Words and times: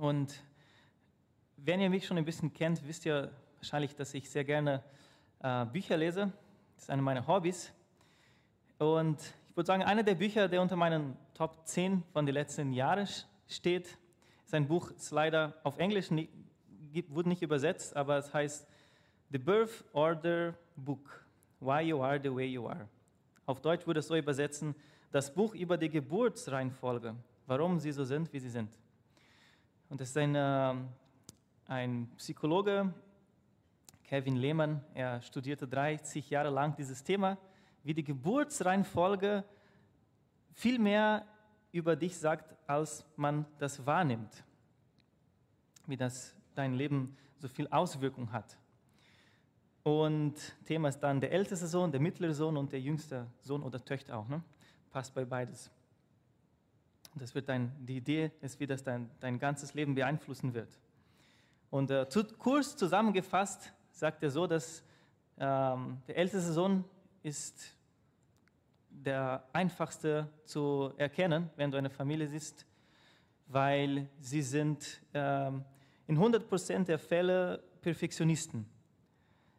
Und 0.00 0.42
wenn 1.58 1.78
ihr 1.78 1.90
mich 1.90 2.06
schon 2.06 2.16
ein 2.16 2.24
bisschen 2.24 2.54
kennt, 2.54 2.88
wisst 2.88 3.04
ihr 3.04 3.30
wahrscheinlich, 3.58 3.94
dass 3.94 4.14
ich 4.14 4.30
sehr 4.30 4.44
gerne 4.44 4.82
äh, 5.42 5.66
Bücher 5.66 5.98
lese. 5.98 6.32
Das 6.74 6.84
ist 6.84 6.90
eine 6.90 7.02
meiner 7.02 7.26
Hobbys. 7.26 7.70
Und 8.78 9.20
ich 9.20 9.56
würde 9.58 9.66
sagen, 9.66 9.82
einer 9.82 10.02
der 10.02 10.14
Bücher, 10.14 10.48
der 10.48 10.62
unter 10.62 10.74
meinen 10.74 11.18
Top 11.34 11.66
10 11.66 12.02
von 12.14 12.24
den 12.24 12.32
letzten 12.32 12.72
Jahren 12.72 13.06
steht, 13.46 13.98
ist 14.46 14.54
ein 14.54 14.66
Buch, 14.66 14.90
das 14.90 15.10
leider 15.10 15.60
auf 15.64 15.76
Englisch 15.76 16.10
nie, 16.10 16.30
wurde 17.08 17.28
nicht 17.28 17.42
übersetzt, 17.42 17.94
aber 17.94 18.16
es 18.16 18.32
heißt 18.32 18.66
The 19.30 19.38
Birth 19.38 19.84
Order 19.92 20.54
Book, 20.76 21.26
Why 21.60 21.82
You 21.82 22.02
Are 22.02 22.18
the 22.18 22.34
Way 22.34 22.46
You 22.46 22.66
Are. 22.66 22.88
Auf 23.44 23.60
Deutsch 23.60 23.86
würde 23.86 24.00
es 24.00 24.06
so 24.06 24.16
übersetzen, 24.16 24.74
das 25.12 25.34
Buch 25.34 25.54
über 25.54 25.76
die 25.76 25.90
Geburtsreihenfolge, 25.90 27.14
warum 27.46 27.78
sie 27.78 27.92
so 27.92 28.04
sind, 28.04 28.32
wie 28.32 28.38
sie 28.38 28.48
sind. 28.48 28.79
Und 29.90 30.00
es 30.00 30.10
ist 30.10 30.16
ein, 30.18 30.36
äh, 30.36 30.74
ein 31.66 32.08
Psychologe, 32.16 32.94
Kevin 34.04 34.36
Lehmann, 34.36 34.84
er 34.94 35.20
studierte 35.20 35.66
30 35.66 36.30
Jahre 36.30 36.50
lang 36.50 36.76
dieses 36.76 37.02
Thema, 37.02 37.36
wie 37.82 37.92
die 37.92 38.04
Geburtsreihenfolge 38.04 39.42
viel 40.52 40.78
mehr 40.78 41.26
über 41.72 41.96
dich 41.96 42.16
sagt, 42.16 42.54
als 42.68 43.04
man 43.16 43.44
das 43.58 43.84
wahrnimmt. 43.84 44.44
Wie 45.86 45.96
das 45.96 46.36
dein 46.54 46.74
Leben 46.74 47.16
so 47.38 47.48
viel 47.48 47.66
Auswirkung 47.68 48.30
hat. 48.30 48.56
Und 49.82 50.34
Thema 50.66 50.88
ist 50.88 51.00
dann 51.00 51.20
der 51.20 51.32
älteste 51.32 51.66
Sohn, 51.66 51.90
der 51.90 52.00
mittlere 52.00 52.32
Sohn 52.32 52.56
und 52.56 52.70
der 52.70 52.80
jüngste 52.80 53.26
Sohn 53.40 53.64
oder 53.64 53.84
Töchter 53.84 54.18
auch. 54.18 54.28
Ne? 54.28 54.40
Passt 54.92 55.12
bei 55.12 55.24
beides. 55.24 55.68
Das 57.14 57.34
wird 57.34 57.48
dein, 57.48 57.72
die 57.84 57.96
Idee 57.96 58.30
ist, 58.40 58.60
wie 58.60 58.66
das 58.66 58.82
dein, 58.82 59.10
dein 59.20 59.38
ganzes 59.38 59.74
Leben 59.74 59.94
beeinflussen 59.94 60.54
wird. 60.54 60.78
Und 61.70 61.90
äh, 61.90 62.06
kurz 62.38 62.76
zusammengefasst 62.76 63.72
sagt 63.90 64.22
er 64.22 64.30
so, 64.30 64.46
dass 64.46 64.82
ähm, 65.38 65.98
der 66.06 66.16
älteste 66.16 66.52
Sohn 66.52 66.84
ist 67.22 67.76
der 68.90 69.44
einfachste 69.52 70.28
zu 70.44 70.92
erkennen, 70.96 71.50
wenn 71.56 71.70
du 71.70 71.78
eine 71.78 71.90
Familie 71.90 72.26
siehst, 72.26 72.66
weil 73.46 74.08
sie 74.20 74.42
sind 74.42 75.00
ähm, 75.14 75.64
in 76.06 76.18
100% 76.18 76.84
der 76.84 76.98
Fälle 76.98 77.62
Perfektionisten. 77.80 78.66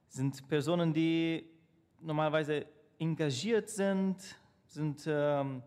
Sind 0.08 0.48
Personen, 0.48 0.94
die 0.94 1.46
normalerweise 2.02 2.66
engagiert 3.00 3.70
sind, 3.70 4.18
sind 4.68 5.04
ähm, 5.08 5.64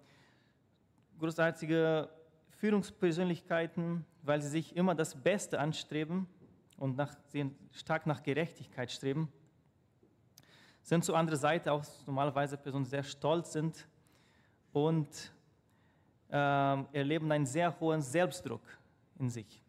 großartige 1.25 2.11
Führungspersönlichkeiten, 2.58 4.05
weil 4.22 4.42
sie 4.42 4.48
sich 4.48 4.77
immer 4.77 4.94
das 4.94 5.14
Beste 5.14 5.58
anstreben 5.58 6.27
und 6.77 6.98
nach, 6.98 7.16
stark 7.72 8.06
nach 8.06 8.22
Gerechtigkeit 8.22 8.92
streben. 8.92 9.33
Sind 10.83 11.03
zur 11.03 11.16
anderen 11.16 11.41
Seite 11.41 11.72
auch 11.72 11.83
normalerweise 12.05 12.58
Personen, 12.58 12.84
die 12.84 12.91
sehr 12.91 13.03
stolz 13.03 13.53
sind 13.53 13.86
und 14.75 15.08
äh, 16.31 16.36
erleben 16.92 17.33
einen 17.33 17.47
sehr 17.47 17.81
hohen 17.81 18.03
Selbstdruck 18.03 18.61
in 19.19 19.31
sich. 19.31 19.62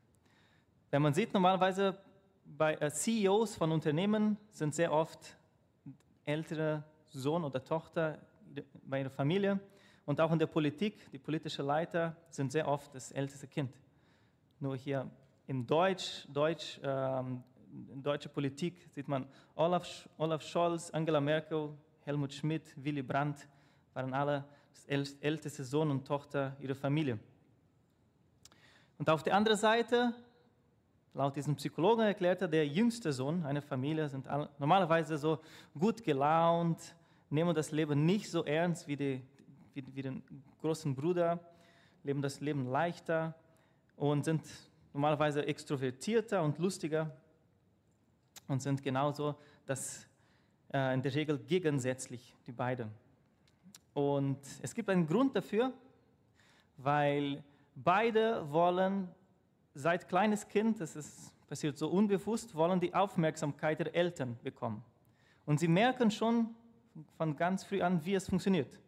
Wenn 0.91 1.03
man 1.03 1.13
sieht, 1.13 1.33
normalerweise 1.33 1.97
bei 2.43 2.73
äh, 2.73 2.91
CEOs 2.91 3.55
von 3.55 3.71
Unternehmen 3.71 4.35
sind 4.49 4.75
sehr 4.75 4.91
oft 4.91 5.37
ältere 6.25 6.83
Sohn 7.05 7.45
oder 7.45 7.63
Tochter 7.63 8.19
bei 8.83 8.99
ihrer 8.99 9.09
Familie 9.09 9.57
und 10.05 10.21
auch 10.21 10.31
in 10.31 10.39
der 10.39 10.47
Politik, 10.47 11.11
die 11.11 11.17
politischen 11.17 11.65
Leiter 11.65 12.15
sind 12.29 12.51
sehr 12.51 12.67
oft 12.67 12.93
das 12.93 13.11
älteste 13.11 13.47
Kind. 13.47 13.73
Nur 14.59 14.75
hier 14.75 15.09
im 15.47 15.65
Deutsch, 15.65 16.27
Deutsch 16.31 16.79
ähm, 16.83 17.43
in 17.91 18.01
deutscher 18.01 18.29
Politik 18.29 18.87
sieht 18.91 19.07
man 19.07 19.27
Olaf, 19.55 20.07
Olaf 20.17 20.41
Scholz, 20.41 20.89
Angela 20.91 21.19
Merkel, 21.19 21.71
Helmut 22.05 22.33
Schmidt, 22.33 22.63
Willy 22.77 23.01
Brandt 23.01 23.47
waren 23.93 24.13
alle 24.13 24.45
das 24.87 25.13
älteste 25.21 25.63
Sohn 25.63 25.89
und 25.89 26.05
Tochter 26.05 26.55
ihrer 26.59 26.75
Familie. 26.75 27.19
Und 28.97 29.09
auf 29.09 29.23
der 29.23 29.35
anderen 29.35 29.57
Seite, 29.57 30.13
laut 31.13 31.35
diesem 31.35 31.55
Psychologen 31.55 32.01
erklärte, 32.01 32.47
der 32.47 32.67
jüngste 32.67 33.11
Sohn 33.11 33.45
einer 33.45 33.61
Familie 33.61 34.07
sind 34.07 34.27
normalerweise 34.59 35.17
so 35.17 35.39
gut 35.77 36.03
gelaunt, 36.03 36.95
nehmen 37.29 37.55
das 37.55 37.71
Leben 37.71 38.05
nicht 38.05 38.29
so 38.29 38.43
ernst 38.43 38.87
wie, 38.87 38.95
die, 38.95 39.21
wie, 39.75 39.83
wie 39.93 40.01
den 40.01 40.23
großen 40.61 40.95
Bruder, 40.95 41.39
leben 42.03 42.21
das 42.21 42.39
Leben 42.39 42.65
leichter 42.65 43.35
und 43.95 44.25
sind 44.25 44.41
normalerweise 44.93 45.45
extrovertierter 45.45 46.41
und 46.41 46.57
lustiger 46.57 47.15
und 48.47 48.61
sind 48.61 48.81
genauso 48.81 49.35
das 49.65 50.07
äh, 50.73 50.93
in 50.93 51.01
der 51.01 51.13
Regel 51.13 51.37
gegensätzlich, 51.39 52.33
die 52.47 52.51
beiden. 52.51 52.89
Und 53.93 54.39
es 54.61 54.73
gibt 54.73 54.89
einen 54.89 55.07
Grund 55.07 55.35
dafür, 55.35 55.73
weil 56.77 57.43
beide 57.75 58.49
wollen 58.51 59.09
seit 59.73 60.07
kleines 60.07 60.47
Kind, 60.47 60.79
das 60.79 60.95
ist 60.95 61.33
passiert 61.47 61.77
so 61.77 61.89
unbewusst, 61.89 62.55
wollen 62.55 62.79
die 62.79 62.93
Aufmerksamkeit 62.93 63.79
der 63.79 63.93
Eltern 63.93 64.37
bekommen. 64.41 64.83
Und 65.45 65.59
sie 65.59 65.67
merken 65.67 66.09
schon 66.09 66.55
von 67.17 67.35
ganz 67.35 67.63
früh 67.63 67.81
an, 67.81 68.03
wie 68.03 68.15
es 68.15 68.27
funktioniert. 68.27 68.79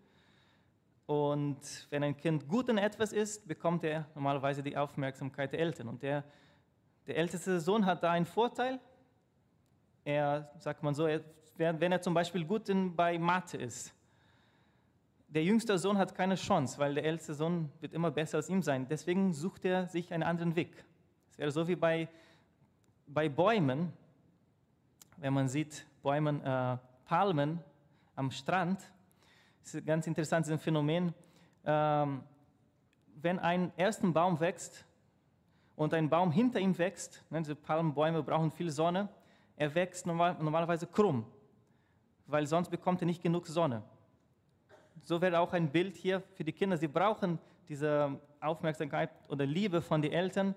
Und 1.08 1.88
wenn 1.90 2.04
ein 2.04 2.18
Kind 2.18 2.50
gut 2.50 2.68
in 2.68 2.78
etwas 2.78 3.14
ist, 3.14 3.48
bekommt 3.48 3.86
er 3.86 4.06
normalerweise 4.14 4.62
die 4.62 4.76
Aufmerksamkeit 4.76 5.54
der 5.54 5.60
Eltern. 5.62 5.88
Und 5.88 6.04
der, 6.04 6.26
der 7.08 7.16
älteste 7.16 7.62
Sohn 7.62 7.86
hat 7.86 8.04
da 8.04 8.12
einen 8.12 8.26
Vorteil. 8.26 8.80
Er, 10.04 10.52
sagt 10.60 10.84
man 10.84 10.94
so, 10.94 11.08
er, 11.08 11.22
wenn 11.58 11.92
er 11.92 12.02
zum 12.02 12.14
Beispiel 12.14 12.44
gut 12.44 12.68
in, 12.68 12.94
bei 12.94 13.18
Mathe 13.18 13.58
ist, 13.58 13.94
der 15.30 15.44
jüngste 15.44 15.78
Sohn 15.78 15.98
hat 15.98 16.14
keine 16.14 16.36
Chance, 16.36 16.78
weil 16.78 16.94
der 16.94 17.06
älteste 17.06 17.34
Sohn 17.34 17.72
wird 17.80 17.94
immer 17.94 18.12
besser 18.12 18.38
als 18.38 18.50
ihm 18.50 18.62
sein. 18.62 18.88
Deswegen 18.90 19.34
sucht 19.34 19.64
er 19.64 19.88
sich 19.88 20.14
einen 20.14 20.24
anderen 20.24 20.56
Weg. 20.56 20.86
Es 21.32 21.38
wäre 21.38 21.52
so 21.52 21.68
wie 21.70 21.76
bei, 21.76 22.10
bei 23.08 23.30
Bäumen, 23.30 23.94
wenn 25.18 25.34
man 25.34 25.48
sieht, 25.48 25.86
Bäumen, 26.04 26.42
äh, 26.44 26.78
Palmen 27.06 27.60
am 28.16 28.30
Strand. 28.32 28.82
Das 29.68 29.74
ist 29.74 29.82
ein 29.82 29.86
ganz 29.86 30.08
interessantes 30.08 30.62
Phänomen. 30.62 31.14
Ähm, 31.66 32.24
wenn 33.18 33.38
ein 33.38 33.74
erster 33.76 34.08
Baum 34.08 34.40
wächst 34.40 34.86
und 35.76 35.94
ein 35.94 36.10
Baum 36.10 36.32
hinter 36.32 36.62
ihm 36.62 36.78
wächst, 36.78 37.22
ne, 37.30 37.40
diese 37.42 37.54
Palmenbäume 37.54 38.24
brauchen 38.24 38.50
viel 38.50 38.70
Sonne, 38.70 39.10
er 39.58 39.76
wächst 39.76 40.06
normal, 40.06 40.38
normalerweise 40.40 40.88
krumm, 40.88 41.26
weil 42.28 42.48
sonst 42.48 42.70
bekommt 42.70 43.02
er 43.02 43.08
nicht 43.08 43.22
genug 43.22 43.46
Sonne. 43.46 43.84
So 45.04 45.20
wäre 45.20 45.38
auch 45.38 45.52
ein 45.52 45.70
Bild 45.70 45.98
hier 45.98 46.24
für 46.36 46.46
die 46.46 46.54
Kinder. 46.54 46.78
Sie 46.78 46.88
brauchen 46.88 47.38
diese 47.68 48.18
Aufmerksamkeit 48.40 49.10
oder 49.28 49.46
Liebe 49.46 49.82
von 49.82 50.02
den 50.02 50.14
Eltern. 50.14 50.56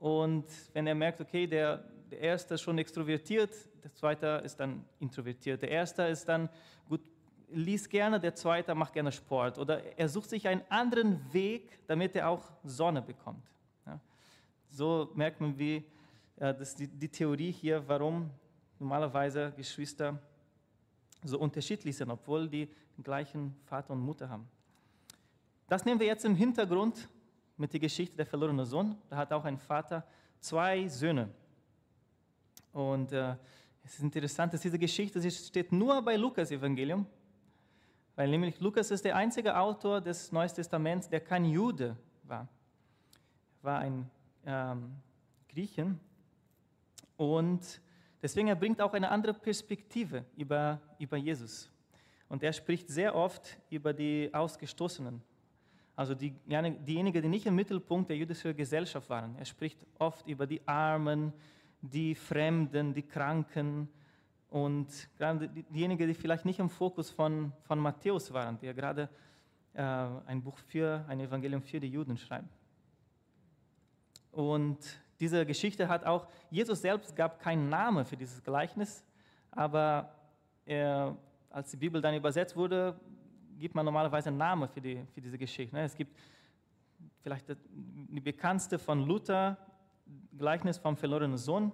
Und 0.00 0.46
wenn 0.72 0.88
er 0.88 0.96
merkt, 0.96 1.20
okay, 1.20 1.46
der, 1.46 1.84
der 2.10 2.18
erste 2.18 2.54
ist 2.54 2.62
schon 2.62 2.78
extrovertiert, 2.78 3.54
der 3.84 3.94
zweite 3.94 4.42
ist 4.44 4.58
dann 4.58 4.84
introvertiert. 4.98 5.62
Der 5.62 5.70
erste 5.70 6.02
ist 6.02 6.28
dann 6.28 6.48
gut, 6.88 7.00
liest 7.52 7.90
gerne, 7.90 8.20
der 8.20 8.34
zweite 8.34 8.74
macht 8.74 8.92
gerne 8.92 9.12
Sport. 9.12 9.58
Oder 9.58 9.82
er 9.98 10.08
sucht 10.08 10.30
sich 10.30 10.46
einen 10.48 10.62
anderen 10.68 11.20
Weg, 11.32 11.78
damit 11.86 12.16
er 12.16 12.28
auch 12.28 12.44
Sonne 12.64 13.02
bekommt. 13.02 13.44
Ja. 13.86 14.00
So 14.70 15.10
merkt 15.14 15.40
man, 15.40 15.58
wie 15.58 15.84
das 16.36 16.60
ist 16.60 16.78
die, 16.78 16.88
die 16.88 17.08
Theorie 17.08 17.52
hier, 17.52 17.86
warum 17.86 18.30
normalerweise 18.78 19.52
Geschwister 19.56 20.18
so 21.22 21.38
unterschiedlich 21.38 21.94
sind, 21.94 22.10
obwohl 22.10 22.48
die 22.48 22.66
den 22.96 23.04
gleichen 23.04 23.54
Vater 23.66 23.92
und 23.92 24.00
Mutter 24.00 24.28
haben. 24.28 24.48
Das 25.68 25.84
nehmen 25.84 26.00
wir 26.00 26.06
jetzt 26.06 26.24
im 26.24 26.34
Hintergrund 26.34 27.08
mit 27.58 27.72
der 27.74 27.80
Geschichte 27.80 28.16
der 28.16 28.24
verlorenen 28.24 28.64
Sohn. 28.64 28.96
Da 29.10 29.16
hat 29.16 29.32
auch 29.32 29.44
ein 29.44 29.58
Vater 29.58 30.02
zwei 30.40 30.88
Söhne. 30.88 31.28
Und 32.72 33.12
äh, 33.12 33.36
es 33.84 33.94
ist 33.94 34.02
interessant, 34.02 34.54
dass 34.54 34.62
diese 34.62 34.78
Geschichte 34.78 35.20
sie 35.20 35.30
steht 35.30 35.72
nur 35.72 36.00
bei 36.02 36.16
Lukas 36.16 36.50
Evangelium, 36.50 37.06
weil 38.20 38.28
nämlich 38.28 38.60
Lukas 38.60 38.90
ist 38.90 39.06
der 39.06 39.16
einzige 39.16 39.56
Autor 39.56 39.98
des 40.02 40.30
Neuen 40.30 40.50
Testaments, 40.50 41.08
der 41.08 41.20
kein 41.20 41.46
Jude 41.46 41.96
war. 42.24 42.46
Er 43.62 43.64
war 43.64 43.78
ein 43.78 44.10
ähm, 44.44 44.92
Griechen 45.48 45.98
und 47.16 47.80
deswegen 48.20 48.48
er 48.48 48.56
bringt 48.56 48.82
auch 48.82 48.92
eine 48.92 49.10
andere 49.10 49.32
Perspektive 49.32 50.26
über, 50.36 50.82
über 50.98 51.16
Jesus. 51.16 51.70
Und 52.28 52.42
er 52.42 52.52
spricht 52.52 52.90
sehr 52.90 53.14
oft 53.14 53.58
über 53.70 53.94
die 53.94 54.28
Ausgestoßenen, 54.34 55.22
also 55.96 56.14
die, 56.14 56.32
diejenigen, 56.46 57.22
die 57.22 57.28
nicht 57.28 57.46
im 57.46 57.54
Mittelpunkt 57.54 58.10
der 58.10 58.18
jüdischen 58.18 58.54
Gesellschaft 58.54 59.08
waren. 59.08 59.34
Er 59.36 59.46
spricht 59.46 59.78
oft 59.98 60.28
über 60.28 60.46
die 60.46 60.60
Armen, 60.68 61.32
die 61.80 62.14
Fremden, 62.14 62.92
die 62.92 63.02
Kranken 63.02 63.88
und 64.50 64.88
gerade 65.16 65.48
diejenigen, 65.48 66.08
die 66.08 66.14
vielleicht 66.14 66.44
nicht 66.44 66.58
im 66.58 66.68
Fokus 66.68 67.10
von, 67.10 67.52
von 67.62 67.78
Matthäus 67.78 68.32
waren, 68.32 68.58
der 68.58 68.74
gerade 68.74 69.08
äh, 69.74 69.82
ein 69.82 70.42
Buch 70.42 70.58
für, 70.58 71.04
ein 71.08 71.20
Evangelium 71.20 71.62
für 71.62 71.78
die 71.78 71.88
Juden 71.88 72.16
schreibt. 72.16 72.58
Und 74.32 74.78
diese 75.20 75.46
Geschichte 75.46 75.88
hat 75.88 76.04
auch, 76.04 76.26
Jesus 76.50 76.80
selbst 76.80 77.14
gab 77.14 77.40
keinen 77.40 77.68
Namen 77.68 78.04
für 78.04 78.16
dieses 78.16 78.42
Gleichnis, 78.42 79.04
aber 79.52 80.12
er, 80.64 81.16
als 81.50 81.70
die 81.70 81.76
Bibel 81.76 82.00
dann 82.00 82.14
übersetzt 82.14 82.56
wurde, 82.56 82.98
gibt 83.58 83.74
man 83.74 83.84
normalerweise 83.84 84.30
einen 84.30 84.38
Namen 84.38 84.68
für, 84.68 84.80
die, 84.80 85.04
für 85.14 85.20
diese 85.20 85.38
Geschichte. 85.38 85.76
Ne? 85.76 85.84
Es 85.84 85.94
gibt 85.94 86.16
vielleicht 87.22 87.46
die 87.68 88.20
bekannteste 88.20 88.78
von 88.78 89.06
Luther, 89.06 89.56
Gleichnis 90.36 90.78
vom 90.78 90.96
verlorenen 90.96 91.36
Sohn. 91.36 91.70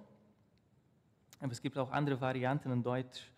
Aber 1.39 1.51
es 1.51 1.61
gibt 1.61 1.77
auch 1.77 1.91
andere 1.91 2.19
Varianten 2.19 2.71
in 2.71 2.83
Deutsch, 2.83 3.31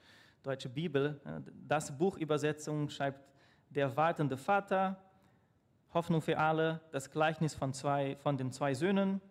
deutsche 0.44 0.70
Bibel. 0.70 1.20
Das 1.68 1.98
Buchübersetzung 1.98 2.90
schreibt 2.90 3.20
der 3.70 3.96
wartende 3.96 4.38
Vater, 4.38 4.98
Hoffnung 5.94 6.22
für 6.22 6.38
alle, 6.38 6.82
das 6.92 7.12
Gleichnis 7.12 7.56
von, 7.56 7.74
zwei, 7.74 8.16
von 8.18 8.38
den 8.38 8.52
zwei 8.52 8.74
Söhnen, 8.74 9.22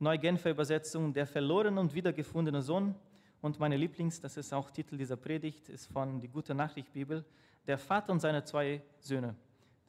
Neugenfer 0.00 0.50
Übersetzung, 0.50 1.14
der 1.14 1.26
verlorene 1.26 1.80
und 1.80 1.94
wiedergefundene 1.94 2.62
Sohn. 2.62 2.94
Und 3.40 3.60
meine 3.60 3.76
Lieblings, 3.76 4.20
das 4.20 4.36
ist 4.36 4.52
auch 4.52 4.70
Titel 4.70 4.96
dieser 4.96 5.16
Predigt, 5.16 5.68
ist 5.68 5.86
von 5.86 6.20
die 6.20 6.28
Gute 6.28 6.54
Nachricht 6.54 6.92
Bibel, 6.92 7.24
der 7.66 7.78
Vater 7.78 8.12
und 8.12 8.20
seine 8.20 8.44
zwei 8.44 8.82
Söhne. 9.00 9.34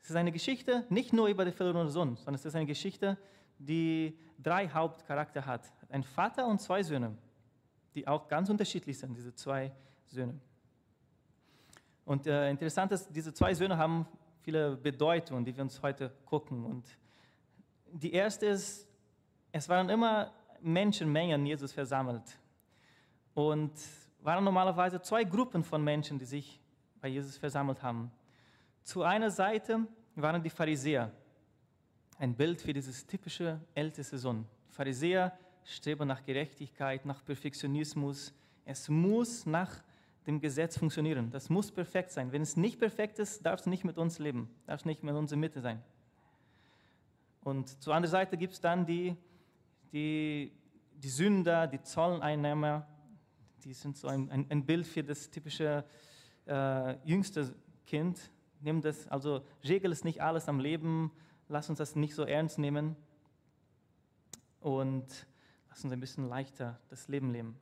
Es 0.01 0.09
ist 0.09 0.15
eine 0.15 0.31
Geschichte 0.31 0.85
nicht 0.89 1.11
nur 1.11 1.27
über 1.27 1.43
den 1.43 1.53
verlorenen 1.53 1.89
Sohn, 1.89 2.15
sondern 2.15 2.35
es 2.35 2.45
ist 2.45 2.55
eine 2.55 2.67
Geschichte, 2.67 3.17
die 3.57 4.17
drei 4.37 4.69
Hauptcharakter 4.69 5.45
hat. 5.45 5.61
Ein 5.89 6.03
Vater 6.03 6.45
und 6.45 6.61
zwei 6.61 6.83
Söhne, 6.83 7.17
die 7.95 8.07
auch 8.07 8.27
ganz 8.27 8.49
unterschiedlich 8.49 8.99
sind, 8.99 9.15
diese 9.15 9.33
zwei 9.33 9.71
Söhne. 10.05 10.39
Und 12.03 12.27
äh, 12.27 12.49
interessant 12.49 12.91
ist, 12.91 13.09
diese 13.09 13.33
zwei 13.33 13.53
Söhne 13.53 13.77
haben 13.77 14.05
viele 14.41 14.75
Bedeutungen, 14.75 15.43
die 15.43 15.55
wir 15.55 15.63
uns 15.63 15.81
heute 15.81 16.11
gucken. 16.25 16.63
Und 16.65 16.85
die 17.91 18.13
erste 18.13 18.45
ist, 18.45 18.87
es 19.51 19.67
waren 19.69 19.89
immer 19.89 20.31
Menschenmengen 20.61 21.45
Jesus 21.45 21.71
versammelt. 21.71 22.37
Und 23.33 23.71
waren 24.21 24.43
normalerweise 24.43 25.01
zwei 25.01 25.23
Gruppen 25.23 25.63
von 25.63 25.83
Menschen, 25.83 26.19
die 26.19 26.25
sich 26.25 26.59
bei 27.01 27.07
Jesus 27.07 27.37
versammelt 27.37 27.81
haben. 27.81 28.11
Zu 28.83 29.03
einer 29.03 29.31
Seite 29.31 29.87
waren 30.15 30.41
die 30.41 30.49
Pharisäer, 30.49 31.11
ein 32.17 32.35
Bild 32.35 32.61
für 32.61 32.73
dieses 32.73 33.05
typische 33.05 33.59
älteste 33.73 34.17
Sohn. 34.17 34.45
Die 34.69 34.73
Pharisäer 34.73 35.37
streben 35.65 36.07
nach 36.07 36.23
Gerechtigkeit, 36.23 37.05
nach 37.05 37.25
Perfektionismus. 37.25 38.33
Es 38.63 38.87
muss 38.87 39.45
nach 39.45 39.83
dem 40.25 40.39
Gesetz 40.39 40.77
funktionieren. 40.77 41.29
Das 41.31 41.49
muss 41.49 41.71
perfekt 41.71 42.11
sein. 42.11 42.31
Wenn 42.31 42.41
es 42.41 42.55
nicht 42.55 42.79
perfekt 42.79 43.19
ist, 43.19 43.45
darf 43.45 43.59
es 43.59 43.65
nicht 43.65 43.83
mit 43.83 43.97
uns 43.97 44.19
leben, 44.19 44.49
darf 44.65 44.81
es 44.81 44.85
nicht 44.85 45.03
mit 45.03 45.15
unserer 45.15 45.39
Mitte 45.39 45.61
sein. 45.61 45.81
Und 47.43 47.81
zur 47.81 47.93
anderen 47.93 48.11
Seite 48.11 48.37
gibt 48.37 48.53
es 48.53 48.61
dann 48.61 48.85
die, 48.85 49.15
die, 49.91 50.51
die 50.93 51.09
Sünder, 51.09 51.67
die 51.67 51.81
Zolleinnehmer, 51.81 52.87
die 53.63 53.73
sind 53.73 53.97
so 53.97 54.07
ein, 54.07 54.31
ein, 54.31 54.45
ein 54.49 54.65
Bild 54.65 54.87
für 54.87 55.03
das 55.03 55.29
typische 55.29 55.83
äh, 56.47 57.07
jüngste 57.07 57.53
Kind, 57.85 58.31
nimm 58.61 58.81
das, 58.81 59.07
also 59.07 59.43
regel 59.63 59.91
es 59.91 60.03
nicht 60.03 60.21
alles 60.21 60.47
am 60.47 60.59
Leben, 60.59 61.11
lass 61.49 61.69
uns 61.69 61.77
das 61.77 61.95
nicht 61.95 62.15
so 62.15 62.23
ernst 62.23 62.57
nehmen 62.57 62.95
und 64.59 65.27
lass 65.75 65.83
uns 65.83 65.91
ein 65.91 65.99
bisschen 65.99 66.29
leichter 66.29 66.79
das 66.89 67.09
Leben 67.09 67.33
leben. 67.33 67.53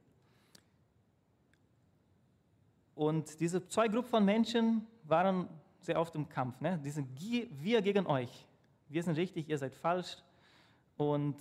Und 2.94 3.40
diese 3.40 3.68
zwei 3.70 3.88
Gruppen 3.88 4.08
von 4.08 4.24
Menschen 4.24 4.86
waren 5.06 5.50
sehr 5.80 6.00
oft 6.00 6.14
im 6.14 6.30
Kampf. 6.30 6.62
Ne? 6.62 6.80
Diese 6.86 7.04
wir 7.18 7.82
gegen 7.82 8.06
euch. 8.06 8.46
Wir 8.88 9.02
sind 9.02 9.18
richtig, 9.18 9.50
ihr 9.50 9.58
seid 9.58 9.74
falsch. 9.74 10.18
Und 10.96 11.38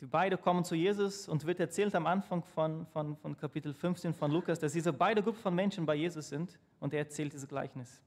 die 0.00 0.06
beiden 0.06 0.40
kommen 0.40 0.62
zu 0.62 0.76
Jesus 0.76 1.28
und 1.28 1.44
wird 1.44 1.58
erzählt 1.58 1.92
am 1.96 2.06
Anfang 2.06 2.44
von, 2.44 2.86
von, 2.86 3.16
von 3.16 3.36
Kapitel 3.36 3.74
15 3.74 4.14
von 4.14 4.30
Lukas, 4.30 4.60
dass 4.60 4.74
diese 4.74 4.92
beiden 4.92 5.24
Gruppen 5.24 5.40
von 5.40 5.56
Menschen 5.56 5.84
bei 5.84 5.96
Jesus 5.96 6.28
sind 6.28 6.56
und 6.78 6.92
er 6.94 7.00
erzählt 7.00 7.32
dieses 7.32 7.48
Gleichnis. 7.48 8.00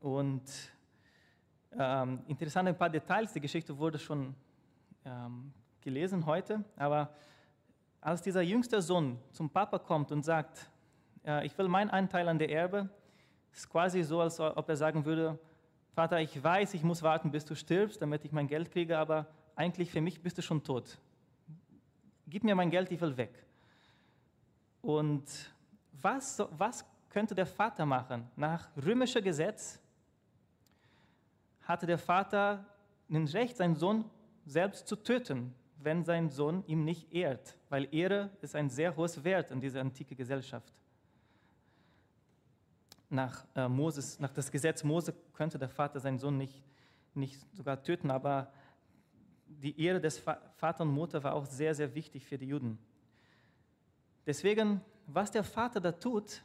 Und 0.00 0.42
ähm, 1.78 2.24
interessant, 2.26 2.68
ein 2.68 2.76
paar 2.76 2.90
Details, 2.90 3.32
die 3.32 3.40
Geschichte 3.40 3.78
wurde 3.78 3.96
schon 3.96 4.34
ähm, 5.04 5.52
gelesen 5.80 6.26
heute, 6.26 6.64
aber 6.76 7.14
als 8.00 8.22
dieser 8.22 8.42
jüngste 8.42 8.80
Sohn 8.80 9.18
zum 9.32 9.50
Papa 9.50 9.78
kommt 9.78 10.12
und 10.12 10.22
sagt, 10.22 10.70
äh, 11.24 11.46
ich 11.46 11.56
will 11.58 11.68
meinen 11.68 11.90
Anteil 11.90 12.28
an 12.28 12.38
der 12.38 12.50
Erbe, 12.50 12.88
ist 13.52 13.68
quasi 13.68 14.02
so, 14.02 14.20
als 14.20 14.40
ob 14.40 14.68
er 14.68 14.76
sagen 14.76 15.04
würde, 15.04 15.38
Vater, 15.92 16.20
ich 16.20 16.42
weiß, 16.42 16.74
ich 16.74 16.82
muss 16.82 17.02
warten, 17.02 17.30
bis 17.30 17.44
du 17.44 17.54
stirbst, 17.54 18.00
damit 18.00 18.24
ich 18.24 18.32
mein 18.32 18.46
Geld 18.46 18.70
kriege, 18.70 18.96
aber 18.96 19.26
eigentlich 19.56 19.90
für 19.90 20.00
mich 20.00 20.22
bist 20.22 20.38
du 20.38 20.42
schon 20.42 20.62
tot. 20.62 20.98
Gib 22.26 22.44
mir 22.44 22.54
mein 22.54 22.70
Geld, 22.70 22.90
ich 22.92 23.00
will 23.00 23.16
weg. 23.16 23.44
Und 24.80 25.24
was, 26.00 26.42
was 26.52 26.84
könnte 27.10 27.34
der 27.34 27.46
Vater 27.46 27.84
machen? 27.84 28.30
Nach 28.36 28.68
römischem 28.76 29.22
Gesetz 29.22 29.80
hatte 31.62 31.86
der 31.86 31.98
Vater 31.98 32.64
ein 33.10 33.26
Recht, 33.26 33.56
seinen 33.56 33.74
Sohn 33.74 34.04
selbst 34.50 34.88
zu 34.88 34.96
töten, 34.96 35.54
wenn 35.78 36.04
sein 36.04 36.28
Sohn 36.28 36.64
ihm 36.66 36.84
nicht 36.84 37.12
ehrt, 37.12 37.56
weil 37.68 37.88
Ehre 37.94 38.30
ist 38.42 38.56
ein 38.56 38.68
sehr 38.68 38.96
hohes 38.96 39.22
Wert 39.22 39.50
in 39.52 39.60
dieser 39.60 39.80
antiken 39.80 40.16
Gesellschaft. 40.16 40.72
Nach, 43.08 43.46
äh, 43.54 43.68
Moses, 43.68 44.18
nach 44.18 44.32
das 44.32 44.50
Gesetz 44.50 44.82
Mose 44.82 45.14
könnte 45.34 45.58
der 45.58 45.68
Vater 45.68 46.00
seinen 46.00 46.18
Sohn 46.18 46.36
nicht, 46.36 46.62
nicht 47.14 47.38
sogar 47.56 47.82
töten, 47.82 48.10
aber 48.10 48.52
die 49.46 49.80
Ehre 49.80 50.00
des 50.00 50.18
Vaters 50.18 50.80
und 50.80 50.88
Mutter 50.88 51.22
war 51.22 51.34
auch 51.34 51.46
sehr, 51.46 51.74
sehr 51.74 51.94
wichtig 51.94 52.24
für 52.24 52.38
die 52.38 52.46
Juden. 52.46 52.78
Deswegen, 54.26 54.80
was 55.06 55.30
der 55.30 55.44
Vater 55.44 55.80
da 55.80 55.92
tut, 55.92 56.42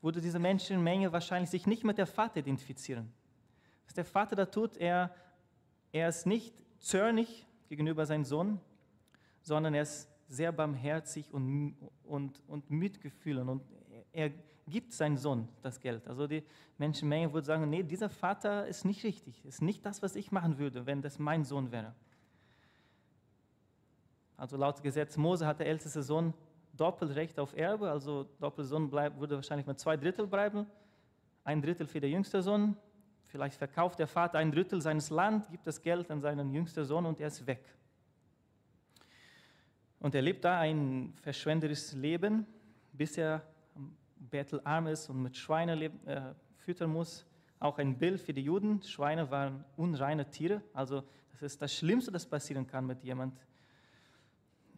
würde 0.00 0.20
diese 0.20 0.38
Menschenmenge 0.38 1.12
wahrscheinlich 1.12 1.50
sich 1.50 1.66
nicht 1.66 1.82
mit 1.84 1.98
der 1.98 2.06
Vater 2.06 2.38
identifizieren. 2.38 3.12
Was 3.84 3.94
der 3.94 4.04
Vater 4.04 4.36
da 4.36 4.46
tut, 4.46 4.76
er, 4.76 5.14
er 5.92 6.08
ist 6.08 6.26
nicht 6.26 6.54
zornig 6.84 7.46
gegenüber 7.68 8.06
seinem 8.06 8.24
Sohn, 8.24 8.60
sondern 9.40 9.74
er 9.74 9.82
ist 9.82 10.08
sehr 10.28 10.52
barmherzig 10.52 11.32
und, 11.32 11.76
und, 12.04 12.42
und 12.46 12.70
mitgefühlend 12.70 13.48
und 13.48 13.62
er 14.12 14.30
gibt 14.66 14.92
seinem 14.92 15.16
Sohn 15.16 15.48
das 15.62 15.80
Geld. 15.80 16.06
Also 16.06 16.26
die 16.26 16.42
Menschenmenge 16.78 17.32
würde 17.32 17.46
sagen, 17.46 17.68
nee, 17.68 17.82
dieser 17.82 18.08
Vater 18.08 18.66
ist 18.66 18.84
nicht 18.84 19.04
richtig, 19.04 19.44
ist 19.44 19.62
nicht 19.62 19.84
das, 19.84 20.02
was 20.02 20.16
ich 20.16 20.32
machen 20.32 20.58
würde, 20.58 20.86
wenn 20.86 21.02
das 21.02 21.18
mein 21.18 21.44
Sohn 21.44 21.70
wäre. 21.70 21.94
Also 24.36 24.56
laut 24.56 24.82
Gesetz 24.82 25.16
Mose 25.16 25.46
hat 25.46 25.60
der 25.60 25.66
älteste 25.66 26.02
Sohn 26.02 26.34
Doppelrecht 26.76 27.38
auf 27.38 27.56
Erbe, 27.56 27.90
also 27.90 28.24
Doppelsohn 28.40 28.90
bleibt, 28.90 29.20
würde 29.20 29.36
wahrscheinlich 29.36 29.66
mit 29.66 29.78
zwei 29.78 29.96
Drittel 29.96 30.26
bleiben, 30.26 30.66
ein 31.44 31.62
Drittel 31.62 31.86
für 31.86 32.00
den 32.00 32.10
jüngsten 32.10 32.42
Sohn, 32.42 32.76
Vielleicht 33.34 33.56
verkauft 33.56 33.98
der 33.98 34.06
Vater 34.06 34.38
ein 34.38 34.52
Drittel 34.52 34.80
seines 34.80 35.10
Land, 35.10 35.50
gibt 35.50 35.66
das 35.66 35.82
Geld 35.82 36.08
an 36.08 36.20
seinen 36.20 36.54
jüngsten 36.54 36.84
Sohn 36.84 37.04
und 37.04 37.18
er 37.18 37.26
ist 37.26 37.44
weg. 37.48 37.64
Und 39.98 40.14
er 40.14 40.22
lebt 40.22 40.44
da 40.44 40.60
ein 40.60 41.12
verschwenderisches 41.20 41.94
Leben, 41.94 42.46
bis 42.92 43.18
er 43.18 43.42
bettelarm 44.30 44.86
ist 44.86 45.10
und 45.10 45.20
mit 45.20 45.36
Schweinen 45.36 45.80
äh, 46.06 46.32
füttern 46.58 46.92
muss. 46.92 47.26
Auch 47.58 47.76
ein 47.78 47.98
Bild 47.98 48.20
für 48.20 48.32
die 48.32 48.42
Juden. 48.42 48.80
Schweine 48.84 49.28
waren 49.32 49.64
unreine 49.76 50.30
Tiere. 50.30 50.62
Also 50.72 51.02
das 51.32 51.42
ist 51.42 51.60
das 51.60 51.74
Schlimmste, 51.74 52.12
das 52.12 52.24
passieren 52.24 52.68
kann 52.68 52.86
mit 52.86 53.02
jemand. 53.02 53.36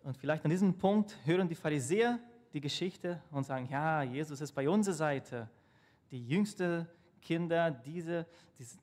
Und 0.03 0.17
vielleicht 0.17 0.47
an 0.47 0.51
diesem 0.51 0.79
Punkt 0.79 1.15
hören 1.27 1.47
die 1.47 1.55
Pharisäer 1.55 2.19
die 2.55 2.63
Geschichte 2.63 3.21
und 3.31 3.45
sagen, 3.45 3.69
ja, 3.71 4.03
Jesus 4.03 4.41
ist 4.41 4.53
bei 4.53 4.67
unserer 4.67 4.95
Seite. 4.95 5.51
Die 6.11 6.27
jüngste 6.27 6.87
Kinder, 7.27 7.73
diese, 7.73 8.25
diese, 8.57 8.79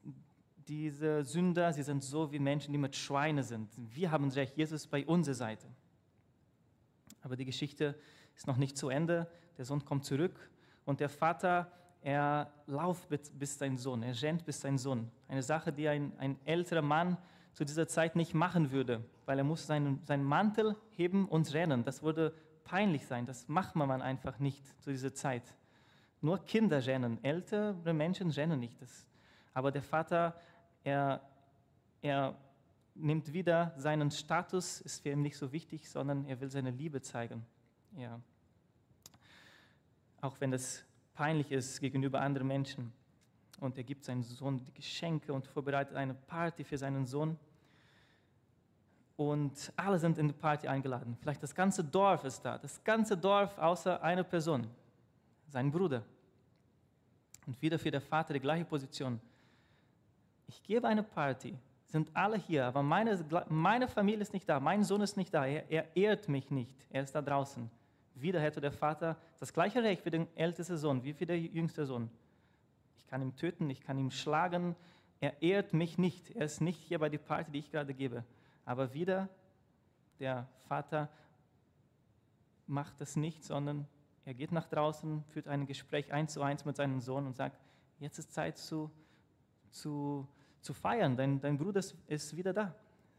diese 0.67 1.23
Sünder, 1.23 1.71
sie 1.71 1.83
sind 1.83 2.03
so 2.03 2.29
wie 2.31 2.39
Menschen, 2.39 2.73
die 2.73 2.77
mit 2.77 2.95
Schweine 2.95 3.41
sind. 3.41 3.69
Wir 3.77 4.11
haben 4.11 4.29
recht, 4.31 4.57
Jesus 4.57 4.81
ist 4.81 4.91
bei 4.91 5.05
unserer 5.05 5.35
Seite. 5.35 5.65
Aber 7.21 7.37
die 7.37 7.45
Geschichte 7.45 7.97
ist 8.35 8.45
noch 8.45 8.57
nicht 8.57 8.77
zu 8.77 8.89
Ende. 8.89 9.29
Der 9.57 9.63
Sohn 9.63 9.85
kommt 9.85 10.03
zurück 10.03 10.35
und 10.83 10.99
der 10.99 11.07
Vater, 11.07 11.71
er 12.01 12.51
lauft 12.67 13.07
bis 13.09 13.57
sein 13.57 13.77
Sohn, 13.77 14.03
er 14.03 14.21
rennt 14.21 14.45
bis 14.45 14.59
sein 14.59 14.77
Sohn. 14.77 15.09
Eine 15.29 15.41
Sache, 15.41 15.71
die 15.71 15.87
ein, 15.87 16.11
ein 16.17 16.37
älterer 16.43 16.81
Mann 16.81 17.17
zu 17.53 17.63
dieser 17.63 17.87
Zeit 17.87 18.17
nicht 18.17 18.33
machen 18.33 18.71
würde, 18.71 19.05
weil 19.25 19.37
er 19.37 19.45
muss 19.45 19.65
seinen, 19.65 20.03
seinen 20.05 20.25
Mantel 20.25 20.75
heben 20.89 21.29
und 21.29 21.53
rennen. 21.53 21.85
Das 21.85 22.03
würde 22.03 22.33
peinlich 22.65 23.05
sein. 23.05 23.25
Das 23.25 23.47
macht 23.47 23.75
man 23.77 24.01
einfach 24.01 24.39
nicht 24.39 24.65
zu 24.81 24.91
dieser 24.91 25.13
Zeit. 25.13 25.43
Nur 26.23 26.39
Kinder 26.45 26.85
rennen, 26.85 27.21
ältere 27.21 27.93
Menschen 27.93 28.31
rennen 28.31 28.57
nicht. 28.57 28.81
Das, 28.81 29.05
aber 29.53 29.73
der 29.73 29.83
Vater, 29.83 30.33
er, 30.81 31.19
er 32.01 32.33
nimmt 32.95 33.33
wieder 33.33 33.73
seinen 33.75 34.09
Status, 34.09 34.79
ist 34.79 35.03
für 35.03 35.09
ihn 35.09 35.21
nicht 35.21 35.35
so 35.35 35.51
wichtig, 35.51 35.89
sondern 35.89 36.25
er 36.25 36.39
will 36.39 36.49
seine 36.49 36.71
Liebe 36.71 37.01
zeigen. 37.01 37.45
Ja. 37.97 38.21
Auch 40.21 40.39
wenn 40.39 40.51
das 40.51 40.85
peinlich 41.13 41.51
ist 41.51 41.81
gegenüber 41.81 42.21
anderen 42.21 42.47
Menschen. 42.47 42.93
und 43.59 43.77
er 43.77 43.83
gibt 43.83 44.05
seinem 44.05 44.23
Sohn 44.23 44.63
die 44.63 44.73
Geschenke 44.73 45.33
und 45.33 45.45
vorbereitet 45.45 45.97
eine 45.97 46.13
Party 46.13 46.63
für 46.63 46.77
seinen 46.77 47.05
Sohn. 47.05 47.37
Und 49.17 49.73
alle 49.75 49.99
sind 49.99 50.17
in 50.17 50.29
die 50.29 50.33
Party 50.33 50.69
eingeladen. 50.69 51.17
Vielleicht 51.19 51.43
das 51.43 51.53
ganze 51.53 51.83
Dorf 51.83 52.23
ist 52.23 52.43
da. 52.43 52.57
Das 52.57 52.81
ganze 52.81 53.17
Dorf 53.17 53.57
außer 53.57 54.01
einer 54.01 54.23
Person, 54.23 54.69
sein 55.49 55.69
Bruder. 55.69 56.03
Und 57.45 57.61
wieder 57.61 57.77
für 57.77 57.91
den 57.91 58.01
Vater 58.01 58.33
die 58.33 58.39
gleiche 58.39 58.65
Position. 58.65 59.19
Ich 60.47 60.63
gebe 60.63 60.87
eine 60.87 61.03
Party, 61.03 61.57
sind 61.85 62.09
alle 62.13 62.37
hier, 62.37 62.65
aber 62.65 62.83
meine, 62.83 63.23
meine 63.49 63.87
Familie 63.87 64.21
ist 64.21 64.33
nicht 64.33 64.47
da, 64.47 64.59
mein 64.59 64.83
Sohn 64.83 65.01
ist 65.01 65.17
nicht 65.17 65.33
da, 65.33 65.45
er, 65.45 65.69
er 65.69 65.95
ehrt 65.95 66.29
mich 66.29 66.51
nicht, 66.51 66.75
er 66.89 67.03
ist 67.03 67.13
da 67.13 67.21
draußen. 67.21 67.69
Wieder 68.15 68.39
hätte 68.39 68.61
der 68.61 68.71
Vater 68.71 69.17
das 69.39 69.53
gleiche 69.53 69.81
Recht 69.81 70.03
für 70.03 70.11
den 70.11 70.27
ältesten 70.35 70.77
Sohn 70.77 71.03
wie 71.03 71.13
für 71.13 71.25
den 71.25 71.53
jüngsten 71.53 71.85
Sohn. 71.85 72.09
Ich 72.97 73.07
kann 73.07 73.21
ihn 73.21 73.35
töten, 73.35 73.69
ich 73.69 73.81
kann 73.81 73.97
ihn 73.97 74.11
schlagen, 74.11 74.75
er 75.19 75.41
ehrt 75.41 75.73
mich 75.73 75.97
nicht, 75.97 76.31
er 76.31 76.45
ist 76.45 76.61
nicht 76.61 76.79
hier 76.79 76.99
bei 76.99 77.09
der 77.09 77.17
Party, 77.17 77.51
die 77.51 77.59
ich 77.59 77.71
gerade 77.71 77.93
gebe. 77.93 78.23
Aber 78.65 78.93
wieder, 78.93 79.29
der 80.19 80.47
Vater 80.67 81.09
macht 82.67 82.99
das 83.01 83.15
nicht, 83.15 83.43
sondern 83.43 83.87
er 84.25 84.33
geht 84.33 84.51
nach 84.51 84.67
draußen, 84.67 85.23
führt 85.25 85.47
ein 85.47 85.65
Gespräch 85.65 86.11
eins 86.13 86.33
zu 86.33 86.41
eins 86.41 86.65
mit 86.65 86.75
seinem 86.75 87.01
Sohn 87.01 87.25
und 87.25 87.35
sagt, 87.35 87.59
jetzt 87.99 88.19
ist 88.19 88.33
Zeit 88.33 88.57
zu, 88.57 88.89
zu, 89.71 90.27
zu 90.61 90.73
feiern, 90.73 91.17
dein, 91.17 91.41
dein 91.41 91.57
Bruder 91.57 91.81
ist 92.07 92.35
wieder 92.35 92.53
da. 92.53 92.73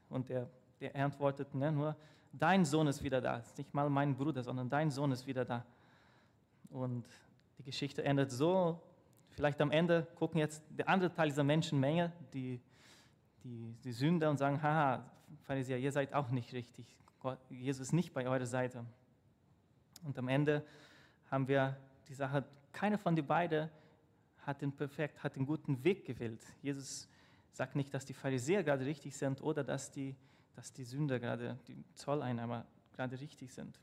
Und 0.08 0.28
der, 0.28 0.48
der 0.80 0.94
antwortet 0.96 1.54
ne, 1.54 1.70
nur, 1.72 1.96
dein 2.32 2.64
Sohn 2.64 2.86
ist 2.86 3.02
wieder 3.02 3.20
da. 3.20 3.38
Es 3.38 3.48
ist 3.48 3.58
nicht 3.58 3.74
mal 3.74 3.90
mein 3.90 4.16
Bruder, 4.16 4.42
sondern 4.42 4.68
dein 4.68 4.90
Sohn 4.90 5.12
ist 5.12 5.26
wieder 5.26 5.44
da. 5.44 5.64
Und 6.70 7.06
die 7.58 7.64
Geschichte 7.64 8.02
endet 8.02 8.30
so, 8.30 8.80
vielleicht 9.30 9.60
am 9.60 9.70
Ende 9.70 10.06
gucken 10.16 10.38
jetzt 10.40 10.62
der 10.70 10.88
andere 10.88 11.12
Teil 11.12 11.28
dieser 11.28 11.44
Menschenmenge, 11.44 12.12
die, 12.32 12.60
die, 13.42 13.74
die 13.84 13.92
Sünder 13.92 14.30
und 14.30 14.38
sagen, 14.38 14.62
haha, 14.62 15.04
Pharisäer, 15.42 15.78
ihr 15.78 15.92
seid 15.92 16.14
auch 16.14 16.30
nicht 16.30 16.52
richtig. 16.52 16.86
Jesus 17.50 17.88
ist 17.88 17.92
nicht 17.92 18.12
bei 18.12 18.26
eurer 18.26 18.46
Seite. 18.46 18.84
Und 20.04 20.18
am 20.18 20.28
Ende 20.28 20.64
haben 21.30 21.48
wir 21.48 21.76
die 22.08 22.14
Sache, 22.14 22.44
keiner 22.72 22.98
von 22.98 23.16
den 23.16 23.26
beiden 23.26 23.70
hat 24.40 24.60
den 24.60 24.72
perfekt, 24.72 25.22
hat 25.22 25.36
den 25.36 25.46
guten 25.46 25.82
Weg 25.84 26.04
gewählt. 26.04 26.44
Jesus 26.62 27.08
sagt 27.52 27.76
nicht, 27.76 27.94
dass 27.94 28.04
die 28.04 28.14
Pharisäer 28.14 28.62
gerade 28.62 28.84
richtig 28.84 29.16
sind 29.16 29.40
oder 29.40 29.64
dass 29.64 29.90
die, 29.90 30.14
dass 30.54 30.72
die 30.72 30.84
Sünder 30.84 31.18
gerade, 31.18 31.58
die 31.66 31.82
Zolleinnehmer 31.94 32.66
gerade 32.92 33.18
richtig 33.18 33.52
sind. 33.52 33.80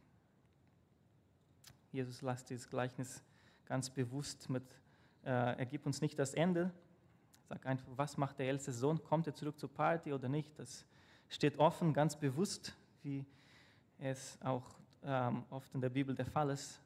Jesus 1.92 2.22
lässt 2.22 2.50
dieses 2.50 2.70
Gleichnis 2.70 3.24
ganz 3.66 3.90
bewusst 3.90 4.50
mit, 4.50 4.64
äh, 5.24 5.30
er 5.30 5.66
gibt 5.66 5.86
uns 5.86 6.02
nicht 6.02 6.18
das 6.20 6.34
Ende, 6.34 6.72
sagt 7.48 7.66
einfach, 7.66 7.88
was 7.96 8.18
macht 8.18 8.40
der 8.40 8.48
älteste 8.48 8.72
Sohn, 8.72 9.04
kommt 9.04 9.28
er 9.28 9.34
zurück 9.34 9.60
zur 9.60 9.74
Party 9.74 10.14
oder 10.14 10.30
nicht, 10.30 10.58
das 10.58 10.86
steht 11.28 11.58
offen, 11.58 11.94
ganz 11.94 12.16
bewusst, 12.16 12.76
wie 13.04 13.26
es 14.00 14.38
auch 14.42 14.64
ähm, 15.04 15.44
oft 15.50 15.74
in 15.74 15.82
der 15.82 15.90
Bibel 15.90 16.16
der 16.16 16.26
Fall 16.26 16.50
ist, 16.50 16.80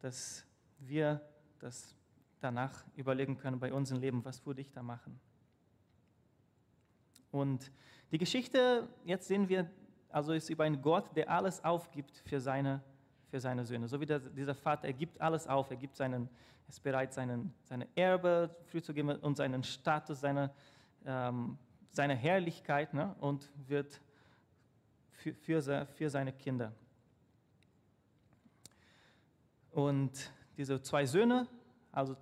dass 0.00 0.44
wir 0.78 1.20
das 1.58 1.96
danach 2.40 2.84
überlegen 2.96 3.36
können 3.36 3.58
bei 3.58 3.72
unserem 3.72 4.00
Leben, 4.00 4.24
was 4.24 4.44
würde 4.46 4.60
ich 4.60 4.70
da 4.70 4.82
machen. 4.82 5.18
Und 7.30 7.70
die 8.12 8.18
Geschichte, 8.18 8.88
jetzt 9.04 9.26
sehen 9.28 9.48
wir, 9.48 9.70
also 10.10 10.32
ist 10.32 10.48
über 10.48 10.64
einen 10.64 10.80
Gott, 10.80 11.14
der 11.16 11.30
alles 11.30 11.62
aufgibt 11.64 12.16
für 12.24 12.40
seine, 12.40 12.82
für 13.30 13.40
seine 13.40 13.64
Söhne. 13.64 13.88
So 13.88 14.00
wie 14.00 14.06
der, 14.06 14.20
dieser 14.20 14.54
Vater, 14.54 14.86
er 14.86 14.92
gibt 14.92 15.20
alles 15.20 15.46
auf, 15.46 15.70
er 15.70 15.76
gibt 15.76 15.96
seinen, 15.96 16.28
ist 16.68 16.82
bereit, 16.82 17.12
seinen, 17.12 17.52
seine 17.64 17.88
Erbe 17.94 18.54
früh 18.70 18.80
zu 18.80 18.94
geben 18.94 19.10
und 19.10 19.36
seinen 19.36 19.64
Status, 19.64 20.20
seine, 20.20 20.50
ähm, 21.04 21.58
seine 21.90 22.14
Herrlichkeit 22.14 22.94
ne, 22.94 23.14
und 23.20 23.50
wird 23.66 24.00
für, 25.10 25.34
für, 25.34 25.86
für 25.86 26.10
seine 26.10 26.32
Kinder. 26.32 26.72
Und 29.76 30.32
diese 30.56 30.80
zwei 30.80 31.04
Söhne, 31.04 31.46
also 31.92 32.16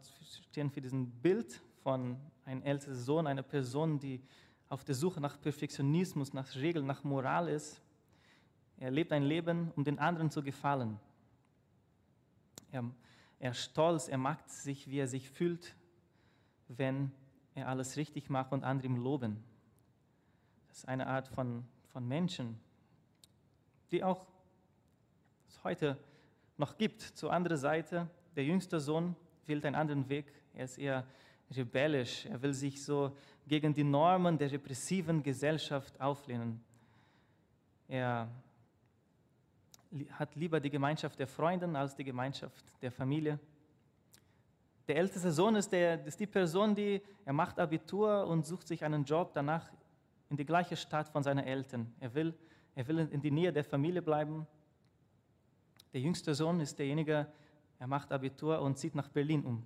stehen 0.48 0.72
für 0.72 0.80
diesen 0.80 1.08
Bild 1.08 1.62
von 1.84 2.18
einem 2.44 2.62
ältesten 2.62 2.96
Sohn, 2.96 3.28
einer 3.28 3.44
Person, 3.44 4.00
die 4.00 4.20
auf 4.68 4.82
der 4.82 4.96
Suche 4.96 5.20
nach 5.20 5.40
Perfektionismus, 5.40 6.32
nach 6.32 6.52
Regeln, 6.56 6.84
nach 6.84 7.04
Moral 7.04 7.48
ist. 7.48 7.80
Er 8.76 8.90
lebt 8.90 9.12
ein 9.12 9.22
Leben, 9.22 9.70
um 9.76 9.84
den 9.84 10.00
anderen 10.00 10.32
zu 10.32 10.42
gefallen. 10.42 10.98
Er, 12.72 12.90
er 13.38 13.52
ist 13.52 13.62
stolz, 13.62 14.08
er 14.08 14.18
mag 14.18 14.40
sich, 14.48 14.90
wie 14.90 14.98
er 14.98 15.06
sich 15.06 15.30
fühlt, 15.30 15.76
wenn 16.66 17.12
er 17.54 17.68
alles 17.68 17.96
richtig 17.96 18.30
macht 18.30 18.50
und 18.50 18.64
andere 18.64 18.88
ihm 18.88 18.96
loben. 18.96 19.44
Das 20.66 20.78
ist 20.78 20.88
eine 20.88 21.06
Art 21.06 21.28
von, 21.28 21.64
von 21.92 22.04
Menschen, 22.08 22.58
die 23.92 24.02
auch 24.02 24.26
heute 25.62 25.96
noch 26.56 26.76
gibt. 26.76 27.02
Zur 27.02 27.32
anderen 27.32 27.58
Seite, 27.58 28.08
der 28.36 28.44
jüngste 28.44 28.80
Sohn 28.80 29.16
wählt 29.46 29.64
einen 29.64 29.76
anderen 29.76 30.08
Weg. 30.08 30.26
Er 30.54 30.64
ist 30.64 30.78
eher 30.78 31.04
rebellisch. 31.50 32.26
Er 32.26 32.40
will 32.42 32.54
sich 32.54 32.82
so 32.82 33.16
gegen 33.46 33.74
die 33.74 33.84
Normen 33.84 34.38
der 34.38 34.50
repressiven 34.50 35.22
Gesellschaft 35.22 36.00
auflehnen. 36.00 36.60
Er 37.88 38.28
hat 40.10 40.34
lieber 40.34 40.60
die 40.60 40.70
Gemeinschaft 40.70 41.18
der 41.18 41.26
Freunde 41.26 41.66
als 41.78 41.94
die 41.94 42.04
Gemeinschaft 42.04 42.64
der 42.82 42.90
Familie. 42.90 43.38
Der 44.88 44.96
älteste 44.96 45.30
Sohn 45.30 45.56
ist, 45.56 45.70
der, 45.70 46.04
ist 46.04 46.20
die 46.20 46.26
Person, 46.26 46.74
die 46.74 47.00
er 47.24 47.32
macht 47.32 47.58
Abitur 47.58 48.26
und 48.26 48.44
sucht 48.44 48.68
sich 48.68 48.84
einen 48.84 49.04
Job 49.04 49.32
danach 49.32 49.70
in 50.28 50.36
die 50.36 50.44
gleiche 50.44 50.76
Stadt 50.76 51.08
von 51.08 51.22
seinen 51.22 51.44
Eltern. 51.44 51.94
Er 52.00 52.14
will, 52.14 52.34
er 52.74 52.86
will 52.88 52.98
in 52.98 53.20
die 53.20 53.30
Nähe 53.30 53.52
der 53.52 53.64
Familie 53.64 54.02
bleiben. 54.02 54.46
Der 55.94 56.00
jüngste 56.00 56.34
Sohn 56.34 56.58
ist 56.58 56.78
derjenige, 56.78 57.26
er 57.78 57.86
macht 57.86 58.12
Abitur 58.12 58.60
und 58.60 58.76
zieht 58.76 58.96
nach 58.96 59.08
Berlin 59.08 59.44
um 59.44 59.64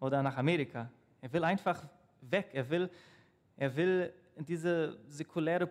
oder 0.00 0.20
nach 0.22 0.36
Amerika. 0.36 0.90
Er 1.20 1.32
will 1.32 1.44
einfach 1.44 1.88
weg. 2.20 2.50
Er 2.52 2.68
will, 2.68 2.90
er 3.56 3.76
will 3.76 4.12
in 4.34 4.44
diese 4.44 4.98
säkuläre, 5.08 5.68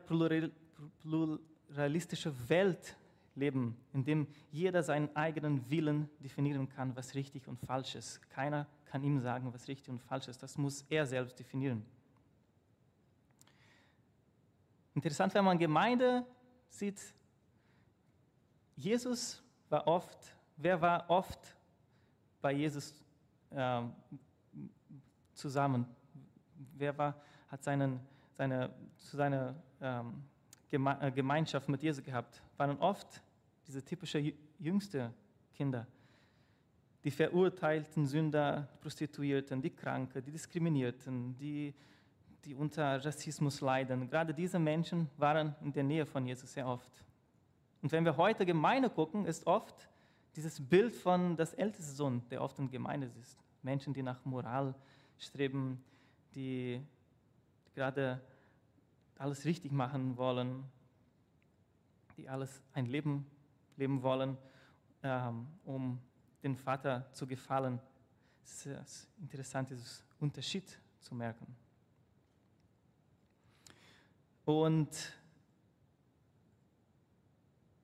pluralistische 1.03 2.33
Welt 2.49 2.95
leben, 3.35 3.75
in 3.91 4.05
dem 4.05 4.27
jeder 4.49 4.81
seinen 4.81 5.13
eigenen 5.13 5.69
Willen 5.69 6.09
definieren 6.19 6.69
kann, 6.69 6.95
was 6.95 7.13
richtig 7.13 7.45
und 7.47 7.59
falsch 7.59 7.95
ist. 7.95 8.21
Keiner 8.29 8.67
kann 8.85 9.03
ihm 9.03 9.19
sagen, 9.19 9.53
was 9.53 9.67
richtig 9.67 9.89
und 9.89 9.99
falsch 9.99 10.29
ist. 10.29 10.41
Das 10.41 10.57
muss 10.57 10.85
er 10.89 11.05
selbst 11.05 11.37
definieren. 11.37 11.85
Interessant, 14.93 15.33
wenn 15.33 15.43
man 15.43 15.59
Gemeinde 15.59 16.25
sieht, 16.69 17.01
Jesus 18.77 19.43
war 19.69 19.87
oft, 19.87 20.17
wer 20.57 20.79
war 20.79 21.09
oft 21.09 21.39
bei 22.41 22.53
Jesus 22.53 22.93
äh, 23.51 23.81
zusammen? 25.33 25.85
Wer 26.77 26.97
war, 26.97 27.15
hat 27.49 27.63
seinen, 27.63 27.99
seine, 28.37 28.69
seine 28.97 29.55
ähm, 29.81 30.23
äh, 30.71 31.11
Gemeinschaft 31.11 31.67
mit 31.69 31.81
Jesus 31.81 32.03
gehabt? 32.03 32.41
Waren 32.57 32.77
oft 32.79 33.21
diese 33.67 33.83
typischen 33.83 34.33
jüngste 34.59 35.11
Kinder, 35.53 35.87
die 37.03 37.11
verurteilten 37.11 38.05
Sünder, 38.05 38.67
Prostituierten, 38.81 39.61
die 39.61 39.69
Kranken, 39.69 40.23
die 40.23 40.31
Diskriminierten, 40.31 41.35
die, 41.37 41.73
die 42.43 42.55
unter 42.55 43.03
Rassismus 43.03 43.61
leiden. 43.61 44.09
Gerade 44.09 44.33
diese 44.33 44.59
Menschen 44.59 45.09
waren 45.17 45.55
in 45.61 45.71
der 45.71 45.83
Nähe 45.83 46.05
von 46.05 46.25
Jesus 46.25 46.53
sehr 46.53 46.67
oft. 46.67 46.91
Und 47.85 47.91
wenn 47.91 48.03
wir 48.03 48.17
heute 48.17 48.47
Gemeinde 48.47 48.89
gucken, 48.89 49.27
ist 49.27 49.45
oft 49.45 49.87
dieses 50.35 50.59
Bild 50.59 50.91
von 50.91 51.37
das 51.37 51.53
älteste 51.53 51.91
Sohn, 51.91 52.27
der 52.31 52.41
oft 52.41 52.57
in 52.57 52.71
Gemeinde 52.71 53.11
ist. 53.21 53.37
Menschen, 53.61 53.93
die 53.93 54.01
nach 54.01 54.25
Moral 54.25 54.73
streben, 55.19 55.83
die 56.33 56.81
gerade 57.75 58.19
alles 59.19 59.45
richtig 59.45 59.71
machen 59.71 60.17
wollen, 60.17 60.63
die 62.17 62.27
alles 62.27 62.63
ein 62.73 62.87
Leben 62.87 63.27
leben 63.77 64.01
wollen, 64.01 64.35
ähm, 65.03 65.45
um 65.63 66.01
den 66.41 66.55
Vater 66.55 67.05
zu 67.13 67.27
gefallen. 67.27 67.79
Es 68.43 68.65
ist 68.65 69.07
interessant, 69.19 69.69
diesen 69.69 69.85
Unterschied 70.19 70.75
zu 71.01 71.13
merken. 71.13 71.55
Und 74.43 74.89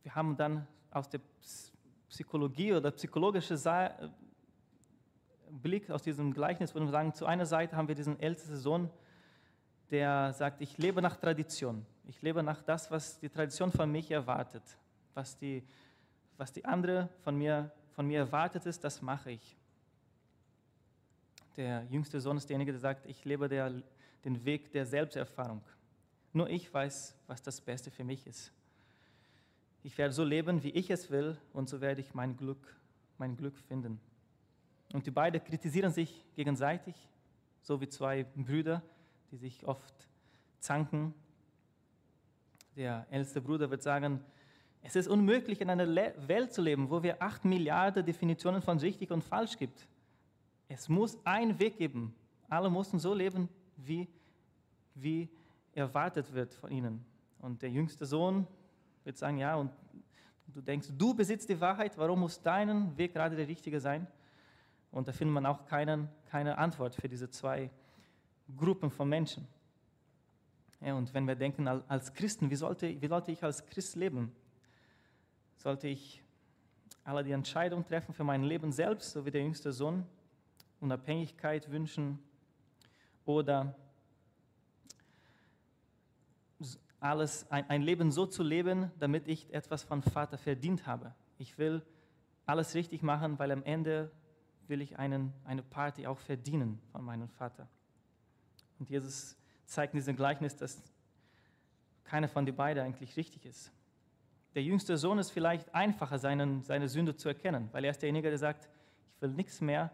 wir 0.04 0.16
haben 0.16 0.36
dann 0.36 0.68
aus 0.90 1.10
der 1.10 1.22
Psychologie 2.10 2.74
oder 2.74 2.92
psychologische 2.92 3.58
Blick 5.50 5.90
aus 5.90 6.04
diesem 6.04 6.34
Gleichnis, 6.34 6.74
würden 6.74 6.86
wir 6.86 6.92
sagen, 6.92 7.14
zu 7.14 7.26
einer 7.26 7.46
Seite 7.46 7.76
haben 7.76 7.88
wir 7.88 7.96
diesen 7.96 8.20
ältesten 8.20 8.58
Sohn, 8.58 8.90
der 9.90 10.34
sagt, 10.34 10.62
ich 10.62 10.78
lebe 10.78 11.02
nach 11.02 11.18
Tradition. 11.18 11.86
Ich 12.06 12.22
lebe 12.22 12.42
nach 12.42 12.62
das, 12.62 12.90
was 12.90 13.20
die 13.20 13.30
Tradition 13.30 13.72
von 13.72 13.92
mich 13.92 14.10
erwartet. 14.10 14.64
Was 15.14 15.38
die, 15.38 15.64
was 16.38 16.54
die 16.54 16.64
andere 16.66 17.10
von 17.24 17.36
mir, 17.38 17.72
von 17.92 18.08
mir 18.08 18.20
erwartet 18.20 18.66
ist, 18.66 18.84
das 18.84 19.02
mache 19.02 19.32
ich. 19.32 19.58
Der 21.58 21.84
jüngste 21.90 22.22
Sohn 22.22 22.38
ist 22.38 22.50
derjenige, 22.50 22.72
der 22.72 22.80
sagt, 22.80 23.06
ich 23.06 23.26
lebe 23.26 23.50
der, 23.50 23.84
den 24.24 24.46
Weg 24.46 24.72
der 24.72 24.86
Selbsterfahrung. 24.86 25.62
Nur 26.32 26.50
ich 26.50 26.74
weiß, 26.74 27.18
was 27.28 27.42
das 27.42 27.60
Beste 27.60 27.92
für 27.92 28.06
mich 28.06 28.26
ist. 28.26 28.54
Ich 29.84 29.98
werde 29.98 30.14
so 30.14 30.24
leben, 30.24 30.64
wie 30.64 30.70
ich 30.70 30.90
es 30.90 31.10
will, 31.10 31.38
und 31.54 31.68
so 31.68 31.82
werde 31.82 32.02
ich 32.02 32.14
mein 32.14 32.38
Glück, 32.38 32.76
mein 33.18 33.36
Glück 33.36 33.58
finden. 33.58 34.00
Und 34.94 35.06
die 35.06 35.12
beiden 35.12 35.44
kritisieren 35.44 35.92
sich 35.92 36.26
gegenseitig, 36.36 36.96
so 37.62 37.82
wie 37.82 37.88
zwei 37.88 38.24
Brüder, 38.24 38.84
die 39.32 39.38
sich 39.38 39.66
oft 39.66 40.08
zanken. 40.60 41.14
Der 42.76 43.08
älteste 43.10 43.42
Bruder 43.42 43.70
wird 43.72 43.82
sagen, 43.82 44.24
es 44.84 44.96
ist 44.96 45.08
unmöglich, 45.08 45.62
in 45.62 45.70
einer 45.70 45.88
Welt 46.28 46.54
zu 46.54 46.62
leben, 46.62 46.90
wo 46.90 47.02
wir 47.04 47.22
acht 47.22 47.46
Milliarden 47.46 48.06
Definitionen 48.06 48.62
von 48.62 48.80
richtig 48.80 49.12
und 49.12 49.24
falsch 49.24 49.58
gibt. 49.58 49.88
Es 50.68 50.90
muss 50.90 51.18
einen 51.26 51.60
Weg 51.60 51.78
geben. 51.78 52.16
Alle 52.50 52.70
mussten 52.70 52.98
so 53.00 53.14
leben, 53.14 53.50
wie, 53.78 54.08
wie 54.96 55.30
erwartet 55.74 56.34
wird 56.34 56.54
von 56.54 56.72
ihnen. 56.72 57.06
Und 57.40 57.62
der 57.62 57.70
jüngste 57.70 58.06
Sohn 58.06 58.48
wird 59.04 59.18
sagen, 59.18 59.38
ja, 59.38 59.56
und 59.56 59.72
du 60.48 60.62
denkst, 60.62 60.90
du 60.98 61.14
besitzt 61.14 61.50
die 61.50 61.60
Wahrheit, 61.60 61.98
warum 61.98 62.22
muss 62.22 62.42
dein 62.42 62.98
Weg 62.98 63.14
gerade 63.14 63.36
der 63.36 63.48
richtige 63.48 63.80
sein? 63.80 64.08
Und 64.92 65.08
da 65.08 65.12
findet 65.12 65.34
man 65.34 65.46
auch 65.46 65.66
keinen, 65.66 66.10
keine 66.26 66.58
Antwort 66.58 66.96
für 66.96 67.08
diese 67.08 67.30
zwei 67.30 67.70
Gruppen 68.58 68.92
von 68.92 69.08
Menschen. 69.08 69.48
Ja, 70.82 70.96
und 70.96 71.14
wenn 71.14 71.28
wir 71.28 71.36
denken 71.36 71.68
als 71.68 72.14
Christen, 72.14 72.50
wie 72.50 72.56
sollte, 72.56 73.02
wie 73.02 73.08
sollte 73.08 73.32
ich 73.32 73.44
als 73.44 73.66
Christ 73.66 73.96
leben? 73.96 74.32
Sollte 75.58 75.88
ich 75.88 76.24
alle 77.04 77.24
die 77.24 77.32
Entscheidung 77.32 77.86
treffen 77.86 78.14
für 78.14 78.24
mein 78.24 78.44
Leben 78.44 78.72
selbst, 78.72 79.12
so 79.12 79.26
wie 79.26 79.32
der 79.32 79.42
jüngste 79.42 79.72
Sohn, 79.72 80.06
Unabhängigkeit 80.80 81.70
wünschen 81.72 82.20
oder 83.26 83.76
alles, 87.02 87.50
ein, 87.52 87.70
ein 87.70 87.82
Leben 87.82 88.12
so 88.12 88.26
zu 88.26 88.44
leben, 88.44 88.92
damit 89.00 89.28
ich 89.28 89.54
etwas 89.54 89.84
von 89.84 90.02
Vater 90.02 90.38
verdient 90.38 90.86
habe. 90.86 91.14
Ich 91.40 91.58
will 91.58 91.82
alles 92.46 92.76
richtig 92.76 93.02
machen, 93.02 93.40
weil 93.40 93.52
am 93.52 93.64
Ende 93.64 94.12
will 94.68 94.82
ich 94.82 94.98
einen, 94.98 95.34
eine 95.44 95.64
Party 95.64 96.08
auch 96.08 96.20
verdienen 96.20 96.80
von 96.92 97.04
meinem 97.04 97.28
Vater. 97.28 97.68
Und 98.80 98.90
Jesus 98.90 99.36
zeigt 99.66 99.94
in 99.94 100.00
diesem 100.00 100.16
Gleichnis, 100.16 100.56
dass 100.56 100.82
keiner 102.04 102.28
von 102.28 102.46
den 102.46 102.56
beiden 102.56 102.84
eigentlich 102.84 103.18
richtig 103.18 103.46
ist. 103.46 103.72
Der 104.54 104.64
jüngste 104.64 104.98
Sohn 104.98 105.18
ist 105.18 105.32
vielleicht 105.32 105.74
einfacher, 105.74 106.20
seinen, 106.20 106.64
seine 106.64 106.88
Sünde 106.88 107.16
zu 107.16 107.30
erkennen, 107.30 107.70
weil 107.72 107.84
er 107.86 107.92
ist 107.92 108.02
derjenige, 108.02 108.30
der 108.30 108.38
sagt, 108.38 108.70
ich 109.16 109.22
will 109.22 109.32
nichts 109.32 109.62
mehr 109.62 109.92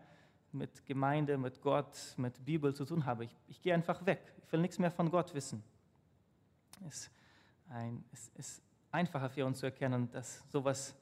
mit 0.52 0.86
Gemeinde, 0.86 1.38
mit 1.38 1.62
Gott, 1.62 2.16
mit 2.18 2.44
Bibel 2.44 2.74
zu 2.74 2.86
tun 2.86 3.06
haben. 3.06 3.22
Ich, 3.22 3.36
ich 3.48 3.62
gehe 3.62 3.74
einfach 3.74 4.06
weg. 4.06 4.22
Ich 4.44 4.52
will 4.52 4.60
nichts 4.60 4.80
mehr 4.80 4.92
von 4.92 5.10
Gott 5.10 5.34
wissen. 5.34 5.64
Es, 6.88 7.10
ein, 7.70 8.04
es 8.12 8.30
ist 8.36 8.62
einfacher 8.92 9.30
für 9.30 9.46
uns 9.46 9.60
zu 9.60 9.66
erkennen, 9.66 10.10
dass 10.12 10.44
sowas 10.50 10.96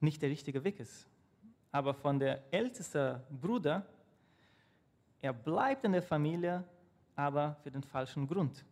nicht 0.00 0.22
der 0.22 0.30
richtige 0.30 0.62
Weg 0.64 0.80
ist. 0.80 1.06
Aber 1.72 1.94
von 1.94 2.18
der 2.18 2.42
ältesten 2.52 3.20
Bruder, 3.40 3.84
er 5.20 5.32
bleibt 5.32 5.84
in 5.84 5.92
der 5.92 6.02
Familie, 6.02 6.64
aber 7.14 7.56
für 7.62 7.70
den 7.70 7.82
falschen 7.82 8.26
Grund. 8.26 8.64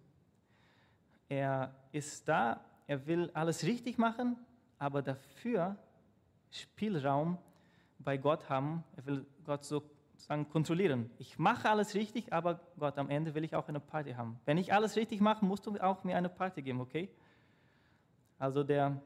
Er 1.29 1.75
ist 1.93 2.29
da, 2.29 2.61
er 2.87 3.07
will 3.07 3.31
alles 3.35 3.65
richtig 3.65 3.99
machen, 3.99 4.37
aber 4.79 5.03
dafür 5.03 5.77
Spielraum 6.51 7.39
bei 7.99 8.17
Gott 8.17 8.49
haben. 8.49 8.85
Er 8.97 9.07
will 9.07 9.27
Gott 9.45 9.65
sozusagen 10.25 10.49
kontrollieren. 10.49 11.11
Ich 11.19 11.39
mache 11.39 11.69
alles 11.69 11.95
richtig, 11.95 12.33
aber 12.33 12.59
Gott, 12.79 12.97
am 12.97 13.11
Ende 13.11 13.35
will 13.35 13.45
ich 13.45 13.55
auch 13.55 13.69
eine 13.69 13.79
Party 13.79 14.13
haben. 14.13 14.41
Wenn 14.47 14.57
ich 14.57 14.73
alles 14.73 14.97
richtig 14.97 15.21
mache, 15.21 15.45
musst 15.45 15.67
du 15.67 15.77
auch 15.79 16.03
mir 16.03 16.17
eine 16.17 16.31
Party 16.31 16.63
geben, 16.63 16.81
okay? 16.81 17.11
Also 18.39 18.65
der 18.65 19.03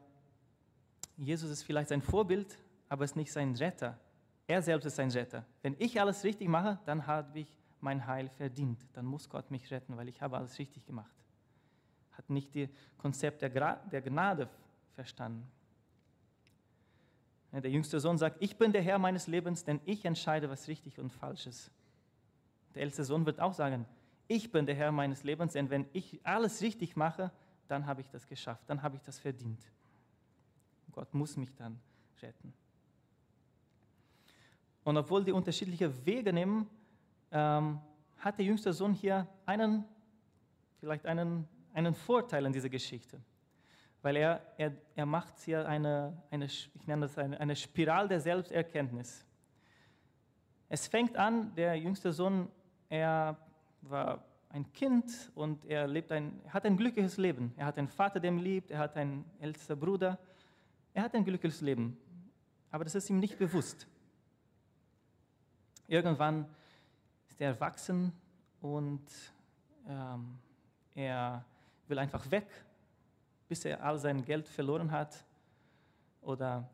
Jesus 1.17 1.49
ist 1.51 1.63
vielleicht 1.63 1.89
sein 1.89 2.01
Vorbild, 2.01 2.57
aber 2.87 3.03
ist 3.03 3.17
nicht 3.17 3.33
sein 3.33 3.53
Retter. 3.53 3.99
Er 4.47 4.61
selbst 4.61 4.85
ist 4.85 4.95
sein 4.95 5.11
Retter. 5.11 5.45
Wenn 5.61 5.75
ich 5.77 5.99
alles 5.99 6.23
richtig 6.23 6.47
mache, 6.47 6.79
dann 6.85 7.05
habe 7.05 7.39
ich 7.39 7.59
mein 7.81 8.07
Heil 8.07 8.29
verdient. 8.29 8.87
Dann 8.93 9.05
muss 9.05 9.27
Gott 9.27 9.51
mich 9.51 9.69
retten, 9.71 9.97
weil 9.97 10.07
ich 10.07 10.21
habe 10.21 10.37
alles 10.37 10.57
richtig 10.57 10.85
gemacht. 10.85 11.11
Hat 12.13 12.29
nicht 12.29 12.55
das 12.55 12.69
Konzept 12.97 13.41
der, 13.41 13.49
Gra 13.49 13.75
der 13.91 14.01
Gnade 14.01 14.49
verstanden. 14.93 15.51
Der 17.51 17.71
jüngste 17.71 17.99
Sohn 17.99 18.17
sagt, 18.17 18.37
ich 18.41 18.57
bin 18.57 18.71
der 18.71 18.81
Herr 18.81 18.99
meines 18.99 19.27
Lebens, 19.27 19.63
denn 19.63 19.81
ich 19.85 20.05
entscheide, 20.05 20.49
was 20.49 20.67
richtig 20.67 20.99
und 20.99 21.11
falsch 21.11 21.47
ist. 21.47 21.71
Der 22.75 22.83
älteste 22.83 23.03
Sohn 23.03 23.25
wird 23.25 23.39
auch 23.39 23.53
sagen, 23.53 23.85
ich 24.27 24.51
bin 24.51 24.67
der 24.67 24.75
Herr 24.75 24.91
meines 24.91 25.23
Lebens, 25.23 25.53
denn 25.53 25.71
wenn 25.71 25.87
ich 25.91 26.19
alles 26.23 26.61
richtig 26.61 26.95
mache, 26.95 27.31
dann 27.67 27.87
habe 27.87 28.01
ich 28.01 28.09
das 28.09 28.27
geschafft, 28.27 28.63
dann 28.67 28.81
habe 28.83 28.95
ich 28.95 29.01
das 29.01 29.17
verdient. 29.17 29.59
Gott 30.91 31.13
muss 31.13 31.37
mich 31.37 31.53
dann 31.55 31.79
retten. 32.21 32.53
Und 34.83 34.97
obwohl 34.97 35.23
die 35.23 35.31
unterschiedliche 35.31 36.05
Wege 36.05 36.31
nehmen, 36.31 36.67
ähm, 37.31 37.79
hat 38.17 38.37
der 38.37 38.45
jüngste 38.45 38.73
Sohn 38.73 38.93
hier 38.93 39.27
einen, 39.45 39.85
vielleicht 40.79 41.05
einen, 41.05 41.47
einen 41.73 41.93
Vorteil 41.93 42.45
in 42.45 42.53
dieser 42.53 42.69
Geschichte. 42.69 43.19
Weil 44.01 44.15
er, 44.15 44.41
er, 44.57 44.73
er 44.95 45.05
macht 45.05 45.39
hier 45.39 45.67
eine, 45.67 46.21
eine, 46.31 46.45
ich 46.45 46.87
nenne 46.87 47.01
das 47.01 47.17
eine, 47.17 47.39
eine 47.39 47.55
Spirale 47.55 48.07
der 48.07 48.19
Selbsterkenntnis. 48.19 49.25
Es 50.69 50.87
fängt 50.87 51.17
an, 51.17 51.53
der 51.55 51.75
jüngste 51.75 52.13
Sohn, 52.13 52.49
er 52.89 53.37
war 53.81 54.23
ein 54.49 54.71
Kind 54.73 55.31
und 55.35 55.65
er 55.65 55.87
lebt 55.87 56.11
ein, 56.11 56.41
hat 56.47 56.65
ein 56.65 56.77
glückliches 56.77 57.17
Leben. 57.17 57.53
Er 57.57 57.65
hat 57.65 57.77
einen 57.77 57.87
Vater, 57.87 58.19
der 58.19 58.31
ihn 58.31 58.39
liebt, 58.39 58.71
er 58.71 58.79
hat 58.79 58.95
einen 58.95 59.25
älteren 59.39 59.79
Bruder. 59.79 60.19
Er 60.93 61.03
hat 61.03 61.13
ein 61.13 61.23
glückliches 61.23 61.61
Leben, 61.61 61.97
aber 62.71 62.83
das 62.83 62.95
ist 62.95 63.09
ihm 63.09 63.19
nicht 63.19 63.37
bewusst. 63.37 63.87
Irgendwann 65.87 66.45
ist 67.27 67.39
er 67.41 67.49
erwachsen 67.49 68.11
und 68.61 69.05
ähm, 69.87 70.37
er 70.95 71.45
will 71.87 71.99
einfach 71.99 72.29
weg, 72.31 72.47
bis 73.49 73.65
er 73.65 73.83
all 73.83 73.97
sein 73.97 74.23
Geld 74.23 74.47
verloren 74.47 74.91
hat 74.91 75.25
oder 76.21 76.69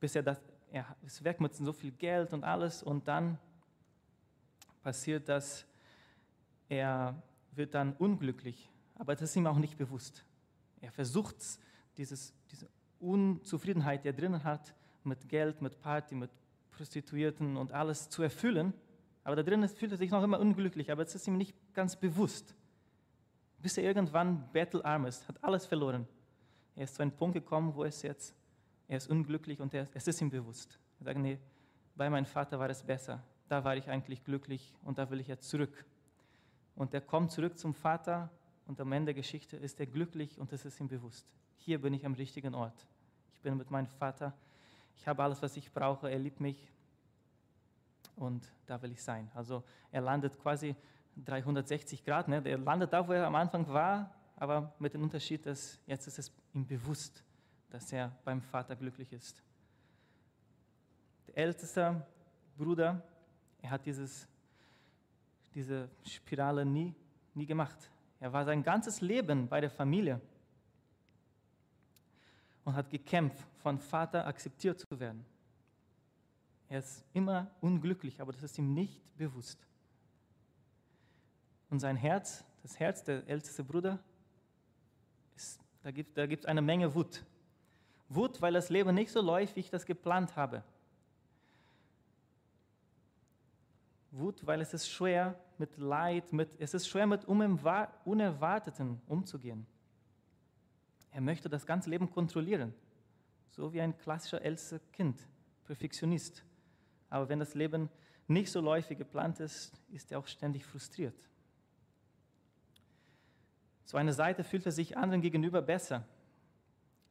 bis 0.00 0.14
er 0.16 0.22
das, 0.22 0.38
er 0.70 0.84
ist 1.06 1.24
weg 1.24 1.40
mit 1.40 1.54
so 1.54 1.72
viel 1.72 1.92
Geld 1.92 2.32
und 2.32 2.44
alles 2.44 2.82
und 2.82 3.06
dann 3.08 3.38
passiert 4.82 5.28
das, 5.28 5.64
er 6.68 7.14
wird 7.52 7.72
dann 7.74 7.94
unglücklich, 7.94 8.68
aber 8.96 9.14
das 9.14 9.30
ist 9.30 9.36
ihm 9.36 9.46
auch 9.46 9.58
nicht 9.58 9.78
bewusst. 9.78 10.24
Er 10.80 10.90
versucht 10.92 11.36
dieses, 11.96 12.34
diese 12.50 12.68
Unzufriedenheit, 13.00 14.04
die 14.04 14.08
er 14.08 14.12
drinnen 14.12 14.42
hat, 14.44 14.74
mit 15.04 15.28
Geld, 15.28 15.62
mit 15.62 15.80
Party, 15.80 16.14
mit 16.14 16.30
Prostituierten 16.72 17.56
und 17.56 17.72
alles 17.72 18.08
zu 18.08 18.22
erfüllen, 18.22 18.74
aber 19.22 19.36
da 19.36 19.42
drinnen 19.44 19.68
fühlt 19.68 19.92
er 19.92 19.98
sich 19.98 20.10
noch 20.10 20.22
immer 20.22 20.40
unglücklich, 20.40 20.90
aber 20.90 21.02
es 21.02 21.14
ist 21.14 21.28
ihm 21.28 21.36
nicht 21.36 21.54
ganz 21.74 21.96
bewusst. 21.96 22.54
Bis 23.58 23.76
er 23.76 23.84
irgendwann 23.84 24.48
bettelarm 24.52 25.06
ist, 25.06 25.26
hat 25.28 25.42
alles 25.42 25.66
verloren. 25.66 26.06
Er 26.76 26.84
ist 26.84 26.94
zu 26.94 27.02
einem 27.02 27.12
Punkt 27.12 27.34
gekommen, 27.34 27.74
wo 27.74 27.84
es 27.84 28.02
jetzt, 28.02 28.34
er 28.86 28.98
ist 28.98 29.10
unglücklich 29.10 29.60
und 29.60 29.74
er, 29.74 29.88
es 29.92 30.06
ist 30.06 30.20
ihm 30.20 30.30
bewusst. 30.30 30.78
Er 31.00 31.06
sagt, 31.06 31.18
nee, 31.18 31.38
bei 31.96 32.08
meinem 32.08 32.26
Vater 32.26 32.58
war 32.58 32.70
es 32.70 32.82
besser. 32.82 33.22
Da 33.48 33.64
war 33.64 33.76
ich 33.76 33.88
eigentlich 33.88 34.22
glücklich 34.24 34.74
und 34.84 34.98
da 34.98 35.10
will 35.10 35.20
ich 35.20 35.26
jetzt 35.26 35.48
zurück. 35.48 35.84
Und 36.76 36.94
er 36.94 37.00
kommt 37.00 37.32
zurück 37.32 37.58
zum 37.58 37.74
Vater 37.74 38.30
und 38.66 38.80
am 38.80 38.92
Ende 38.92 39.06
der 39.06 39.14
Geschichte 39.14 39.56
ist 39.56 39.80
er 39.80 39.86
glücklich 39.86 40.38
und 40.38 40.52
es 40.52 40.64
ist 40.64 40.78
ihm 40.78 40.86
bewusst. 40.86 41.26
Hier 41.56 41.80
bin 41.80 41.92
ich 41.92 42.06
am 42.06 42.14
richtigen 42.14 42.54
Ort. 42.54 42.86
Ich 43.34 43.40
bin 43.40 43.56
mit 43.56 43.70
meinem 43.70 43.88
Vater. 43.88 44.32
Ich 44.96 45.08
habe 45.08 45.22
alles, 45.22 45.42
was 45.42 45.56
ich 45.56 45.72
brauche. 45.72 46.08
Er 46.08 46.18
liebt 46.18 46.38
mich 46.38 46.70
und 48.14 48.46
da 48.66 48.80
will 48.82 48.92
ich 48.92 49.02
sein. 49.02 49.30
Also 49.34 49.64
er 49.90 50.02
landet 50.02 50.38
quasi 50.38 50.76
360 51.24 52.04
Grad. 52.04 52.28
Ne? 52.28 52.42
Er 52.44 52.58
landet 52.58 52.92
da, 52.92 53.06
wo 53.06 53.12
er 53.12 53.26
am 53.26 53.34
Anfang 53.34 53.66
war, 53.68 54.14
aber 54.36 54.72
mit 54.78 54.94
dem 54.94 55.02
Unterschied, 55.02 55.44
dass 55.46 55.78
jetzt 55.86 56.06
ist 56.06 56.18
es 56.18 56.32
ihm 56.54 56.66
bewusst, 56.66 57.24
dass 57.70 57.92
er 57.92 58.12
beim 58.24 58.40
Vater 58.40 58.76
glücklich 58.76 59.12
ist. 59.12 59.42
Der 61.26 61.38
älteste 61.38 62.06
Bruder, 62.56 63.02
er 63.60 63.70
hat 63.70 63.84
dieses 63.84 64.28
diese 65.58 65.88
Spirale 66.04 66.64
nie, 66.64 66.94
nie 67.34 67.46
gemacht. 67.46 67.90
Er 68.20 68.32
war 68.32 68.44
sein 68.44 68.62
ganzes 68.62 69.00
Leben 69.00 69.48
bei 69.48 69.60
der 69.60 69.70
Familie 69.70 70.20
und 72.64 72.74
hat 72.74 72.90
gekämpft, 72.90 73.44
von 73.56 73.78
Vater 73.78 74.26
akzeptiert 74.26 74.78
zu 74.78 75.00
werden. 75.00 75.24
Er 76.68 76.80
ist 76.80 77.04
immer 77.12 77.50
unglücklich, 77.60 78.20
aber 78.20 78.32
das 78.32 78.42
ist 78.42 78.58
ihm 78.58 78.74
nicht 78.74 79.00
bewusst. 79.16 79.66
Und 81.70 81.80
sein 81.80 81.96
Herz, 81.96 82.44
das 82.62 82.78
Herz 82.78 83.04
der 83.04 83.26
älteste 83.28 83.62
Bruder, 83.62 83.98
ist, 85.36 85.60
da 85.82 85.90
gibt 85.90 86.18
es 86.18 86.40
da 86.42 86.48
eine 86.48 86.62
Menge 86.62 86.94
Wut. 86.94 87.24
Wut, 88.08 88.40
weil 88.40 88.54
das 88.54 88.70
Leben 88.70 88.94
nicht 88.94 89.10
so 89.10 89.20
läuft, 89.20 89.56
wie 89.56 89.60
ich 89.60 89.70
das 89.70 89.84
geplant 89.84 90.36
habe. 90.36 90.64
Wut, 94.10 94.46
weil 94.46 94.60
es 94.60 94.72
ist 94.72 94.88
schwer 94.88 95.38
mit 95.58 95.76
Leid, 95.76 96.32
mit, 96.32 96.48
es 96.58 96.72
ist 96.72 96.88
schwer 96.88 97.06
mit 97.06 97.26
Unerwarteten 97.26 99.00
umzugehen. 99.06 99.66
Er 101.10 101.20
möchte 101.20 101.48
das 101.48 101.66
ganze 101.66 101.90
Leben 101.90 102.10
kontrollieren, 102.10 102.74
so 103.50 103.72
wie 103.72 103.80
ein 103.80 103.96
klassischer 103.98 104.40
ältester 104.40 104.78
Kind, 104.92 105.18
Perfektionist. 105.66 106.44
Aber 107.10 107.28
wenn 107.28 107.38
das 107.38 107.54
Leben 107.54 107.90
nicht 108.26 108.50
so 108.50 108.60
läuft 108.60 108.90
wie 108.90 108.96
geplant 108.96 109.40
ist, 109.40 109.72
ist 109.90 110.12
er 110.12 110.18
auch 110.18 110.26
ständig 110.26 110.64
frustriert. 110.64 111.14
Zu 113.88 113.96
einer 113.96 114.12
Seite 114.12 114.44
fühlt 114.44 114.66
er 114.66 114.72
sich 114.72 114.98
anderen 114.98 115.22
gegenüber 115.22 115.62
besser. 115.62 116.04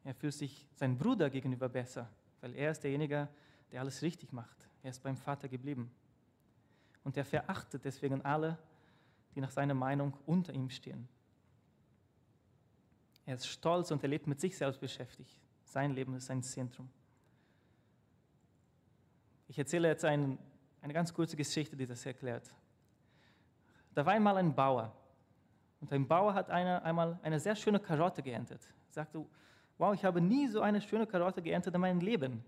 Er 0.04 0.14
fühlt 0.14 0.36
sich 0.36 0.68
seinem 0.76 0.96
Bruder 0.96 1.32
gegenüber 1.32 1.68
besser, 1.70 2.08
weil 2.40 2.54
er 2.54 2.70
ist 2.70 2.84
derjenige, 2.84 3.28
der 3.72 3.82
alles 3.82 4.04
richtig 4.04 4.32
macht. 4.32 4.70
Er 4.84 4.92
ist 4.92 5.02
beim 5.02 5.18
Vater 5.18 5.50
geblieben. 5.50 5.90
Und 7.04 7.18
er 7.18 7.26
verachtet 7.26 7.84
deswegen 7.84 8.22
alle, 8.24 8.60
die 9.34 9.42
nach 9.42 9.50
seiner 9.50 9.74
Meinung 9.74 10.14
unter 10.28 10.54
ihm 10.54 10.70
stehen. 10.70 11.10
Er 13.26 13.34
ist 13.34 13.48
stolz 13.48 13.90
und 13.90 14.04
er 14.04 14.10
lebt 14.10 14.28
mit 14.28 14.40
sich 14.40 14.56
selbst 14.56 14.80
beschäftigt. 14.80 15.36
Sein 15.64 15.94
Leben 15.94 16.14
ist 16.14 16.28
sein 16.28 16.44
Zentrum. 16.44 16.88
Ich 19.48 19.58
erzähle 19.58 19.88
jetzt 19.88 20.06
ein, 20.06 20.38
eine 20.84 20.94
ganz 20.94 21.12
kurze 21.12 21.38
Geschichte, 21.38 21.76
die 21.76 21.88
das 21.88 22.06
erklärt. 22.06 22.54
Da 23.96 24.06
war 24.06 24.14
einmal 24.14 24.38
ein 24.38 24.54
Bauer. 24.54 24.96
Und 25.80 25.92
ein 25.94 26.08
Bauer 26.08 26.34
hat 26.34 26.50
eine, 26.50 26.84
einmal 26.84 27.20
eine 27.22 27.40
sehr 27.40 27.56
schöne 27.56 27.80
Karotte 27.80 28.24
geerntet. 28.24 28.62
Er 28.90 28.94
sagte, 28.94 29.26
wow, 29.78 29.94
ich 29.94 30.04
habe 30.04 30.22
nie 30.22 30.48
so 30.48 30.62
eine 30.62 30.82
schöne 30.82 31.06
Karotte 31.06 31.42
geerntet 31.42 31.74
in 31.76 31.82
meinem 31.82 32.00
Leben. 32.00 32.44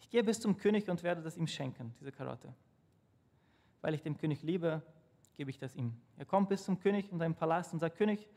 Ich 0.00 0.08
gehe 0.08 0.22
bis 0.22 0.40
zum 0.40 0.56
König 0.56 0.88
und 0.88 1.02
werde 1.02 1.22
das 1.22 1.36
ihm 1.36 1.46
schenken, 1.46 1.94
diese 1.98 2.12
Karotte. 2.12 2.54
Weil 3.80 3.94
ich 3.94 4.02
den 4.02 4.16
König 4.16 4.42
liebe, 4.42 4.82
gebe 5.36 5.50
ich 5.50 5.58
das 5.58 5.74
ihm. 5.74 5.96
Er 6.16 6.24
kommt 6.24 6.48
bis 6.48 6.64
zum 6.64 6.78
König 6.78 7.10
in 7.10 7.18
seinem 7.18 7.34
Palast 7.34 7.72
und 7.72 7.80
sagt, 7.80 7.96
König, 7.96 8.28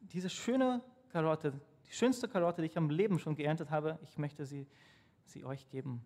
diese 0.00 0.28
schöne 0.28 0.82
Karotte, 1.10 1.52
die 1.86 1.92
schönste 1.92 2.28
Karotte, 2.28 2.62
die 2.62 2.66
ich 2.66 2.76
am 2.76 2.90
Leben 2.90 3.18
schon 3.18 3.36
geerntet 3.36 3.70
habe, 3.70 3.98
ich 4.02 4.18
möchte 4.18 4.44
sie, 4.44 4.66
sie 5.24 5.44
euch 5.44 5.68
geben. 5.68 6.04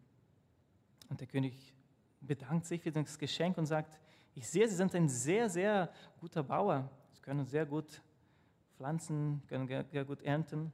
Und 1.08 1.20
der 1.20 1.26
König 1.26 1.74
bedankt 2.20 2.66
sich 2.66 2.82
für 2.82 2.92
das 2.92 3.18
Geschenk 3.18 3.56
und 3.58 3.66
sagt, 3.66 3.98
ich 4.34 4.48
sehe, 4.48 4.68
Sie 4.68 4.76
sind 4.76 4.94
ein 4.94 5.08
sehr, 5.08 5.48
sehr 5.48 5.92
guter 6.20 6.42
Bauer. 6.42 6.88
Sie 7.20 7.24
können 7.24 7.44
sehr 7.44 7.66
gut 7.66 8.00
pflanzen, 8.76 9.42
können 9.46 9.68
sehr 9.68 10.06
gut 10.06 10.22
ernten. 10.22 10.72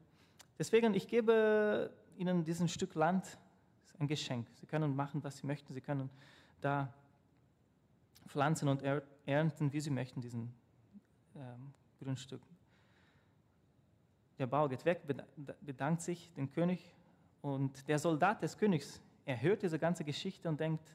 Deswegen, 0.56 0.94
ich 0.94 1.08
gebe 1.08 1.90
Ihnen 2.16 2.44
diesen 2.44 2.68
Stück 2.68 2.94
Land, 2.94 3.24
das 3.24 3.94
ist 3.94 4.00
ein 4.00 4.06
Geschenk. 4.06 4.46
Sie 4.54 4.66
können 4.66 4.94
machen, 4.94 5.24
was 5.24 5.38
Sie 5.38 5.46
möchten. 5.46 5.74
Sie 5.74 5.80
können 5.80 6.08
da 6.60 6.94
pflanzen 8.28 8.68
und 8.68 8.84
ernten, 9.26 9.72
wie 9.72 9.80
Sie 9.80 9.90
möchten, 9.90 10.20
diesen 10.20 10.54
ähm, 11.34 11.72
Grundstück. 11.98 12.42
Der 14.38 14.46
Bauer 14.46 14.68
geht 14.68 14.84
weg, 14.84 15.02
bedankt 15.62 16.00
sich 16.00 16.32
den 16.34 16.48
König 16.52 16.94
und 17.42 17.88
der 17.88 17.98
Soldat 17.98 18.40
des 18.40 18.56
Königs, 18.56 19.00
er 19.24 19.42
hört 19.42 19.62
diese 19.62 19.80
ganze 19.80 20.04
Geschichte 20.04 20.48
und 20.48 20.60
denkt, 20.60 20.94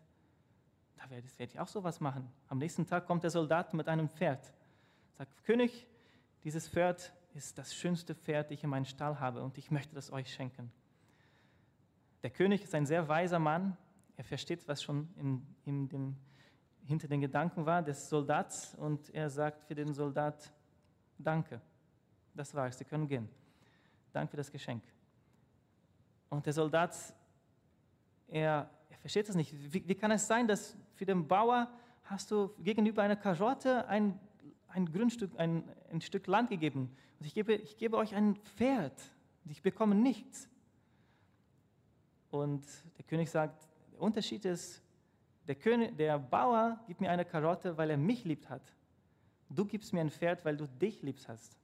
da 0.95 1.09
werde 1.09 1.27
ich 1.39 1.59
auch 1.59 1.67
sowas 1.67 1.99
machen. 1.99 2.31
Am 2.47 2.57
nächsten 2.57 2.87
Tag 2.87 3.05
kommt 3.05 3.23
der 3.23 3.31
Soldat 3.31 3.73
mit 3.73 3.89
einem 3.89 4.07
Pferd, 4.07 4.53
sagt, 5.17 5.43
König, 5.43 5.88
dieses 6.43 6.67
Pferd 6.67 7.13
ist 7.34 7.58
das 7.58 7.74
schönste 7.74 8.15
Pferd, 8.15 8.47
das 8.47 8.58
ich 8.58 8.63
in 8.63 8.69
meinem 8.69 8.86
Stall 8.86 9.19
habe 9.19 9.43
und 9.43 9.58
ich 9.58 9.71
möchte 9.71 9.95
das 9.95 10.12
euch 10.12 10.34
schenken. 10.34 10.71
Der 12.24 12.30
König 12.30 12.63
ist 12.63 12.76
ein 12.76 12.86
sehr 12.86 13.08
weiser 13.08 13.39
Mann, 13.39 13.78
er 14.17 14.24
versteht, 14.24 14.67
was 14.67 14.84
schon 14.84 15.10
in, 15.15 15.41
in 15.65 15.89
dem, 15.89 16.15
hinter 16.84 17.08
den 17.08 17.21
Gedanken 17.21 17.65
war 17.65 17.82
des 17.82 18.10
Soldats 18.10 18.76
und 18.76 19.10
er 19.13 19.30
sagt 19.30 19.63
für 19.63 19.76
den 19.76 19.93
Soldat, 19.93 20.52
danke. 21.17 21.62
Das 22.34 22.54
war's, 22.54 22.78
Sie 22.78 22.86
können 22.86 23.08
gehen. 23.08 23.28
Danke 24.12 24.32
für 24.32 24.38
das 24.38 24.52
Geschenk. 24.52 24.84
Und 26.30 26.45
der 26.45 26.54
Soldat, 26.54 26.95
er, 28.28 28.69
er 28.89 28.97
versteht 29.00 29.28
es 29.28 29.36
nicht. 29.36 29.54
Wie, 29.74 29.88
wie, 29.88 29.95
kann 29.95 30.12
es 30.12 30.28
sein, 30.28 30.47
dass 30.47 30.78
für 30.93 31.06
den 31.06 31.28
Bauer 31.28 31.71
hast 32.04 32.32
du 32.32 32.54
gegenüber 32.60 33.04
einer 33.04 33.15
Karotte 33.15 33.88
ein, 33.88 34.19
ein 34.73 34.91
Grundstück, 34.91 35.31
ein, 35.38 35.63
ein 35.91 36.01
Stück 36.01 36.27
Land 36.27 36.49
gegeben 36.49 36.95
und 37.19 37.25
ich 37.25 37.34
gebe, 37.34 37.53
ich 37.53 37.77
gebe 37.77 37.97
euch 37.97 38.15
ein 38.15 38.36
Pferd 38.36 38.99
und 39.43 39.51
ich 39.51 39.62
bekomme 39.62 39.95
nichts. 39.95 40.49
Und 42.29 42.65
der 42.97 43.05
König 43.05 43.29
sagt, 43.29 43.67
der 43.91 44.01
Unterschied 44.01 44.45
ist, 44.45 44.81
der, 45.47 45.55
König, 45.55 45.97
der 45.97 46.17
Bauer 46.17 46.79
gibt 46.88 47.01
mir 47.01 47.12
eine 47.12 47.25
Karotte, 47.25 47.77
weil 47.77 47.89
er 47.89 47.97
mich 47.97 48.23
liebt 48.23 48.49
hat. 48.49 48.62
Du 49.49 49.65
gibst 49.65 49.91
mir 49.91 50.01
ein 50.01 50.10
Pferd, 50.10 50.45
weil 50.45 50.55
du 50.55 50.67
dich 50.67 51.01
liebst 51.01 51.27
hast. 51.27 51.57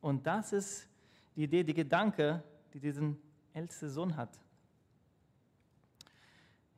Und 0.00 0.26
das 0.26 0.52
ist 0.52 0.88
die 1.34 1.44
Idee, 1.44 1.64
die 1.64 1.74
Gedanke, 1.74 2.42
die 2.72 2.78
diesen 2.78 3.18
ältesten 3.52 3.88
Sohn 3.88 4.16
hat. 4.16 4.38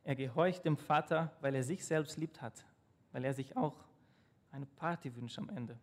Er 0.03 0.15
gehorcht 0.15 0.65
dem 0.65 0.77
Vater, 0.77 1.31
weil 1.41 1.53
er 1.53 1.63
sich 1.63 1.85
selbst 1.85 2.17
liebt 2.17 2.41
hat, 2.41 2.65
weil 3.11 3.25
er 3.25 3.33
sich 3.33 3.55
auch 3.57 3.75
eine 4.57 4.65
Party 4.65 5.15
wünscht 5.15 5.37
am 5.37 5.49
Ende. 5.49 5.77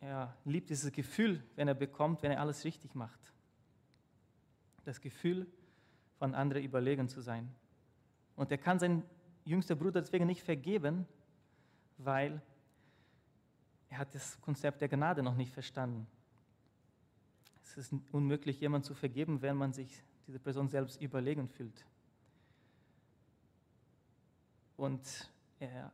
Er 0.00 0.36
liebt 0.44 0.70
dieses 0.70 0.92
Gefühl, 0.92 1.42
wenn 1.56 1.66
er 1.66 1.74
bekommt, 1.74 2.22
wenn 2.22 2.30
er 2.30 2.40
alles 2.40 2.64
richtig 2.64 2.94
macht. 2.94 3.18
Das 4.84 5.00
Gefühl, 5.00 5.46
von 6.18 6.34
anderen 6.34 6.62
überlegen 6.62 7.08
zu 7.08 7.20
sein. 7.20 7.52
Und 8.36 8.50
er 8.50 8.58
kann 8.58 8.78
seinen 8.78 9.02
jüngsten 9.44 9.76
Bruder 9.76 10.00
deswegen 10.00 10.26
nicht 10.26 10.42
vergeben, 10.42 11.06
weil 11.96 12.40
er 13.88 13.98
hat 13.98 14.14
das 14.14 14.40
Konzept 14.40 14.80
der 14.82 14.88
Gnade 14.88 15.22
noch 15.22 15.34
nicht 15.34 15.52
verstanden. 15.52 16.06
Es 17.62 17.76
ist 17.76 17.94
unmöglich, 18.12 18.60
jemand 18.60 18.84
zu 18.84 18.94
vergeben, 18.94 19.40
wenn 19.40 19.56
man 19.56 19.72
sich 19.72 20.02
diese 20.26 20.38
Person 20.38 20.68
selbst 20.68 21.00
überlegen 21.00 21.48
fühlt. 21.48 21.86
Und 24.76 25.30
er 25.58 25.90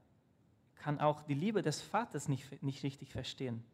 kann 0.85 1.01
auch 1.01 1.23
die 1.23 1.33
Liebe 1.33 1.62
des 1.62 1.81
Vaters 1.81 2.29
nicht, 2.29 2.62
nicht 2.62 2.83
richtig 2.83 3.11
verstehen. 3.11 3.64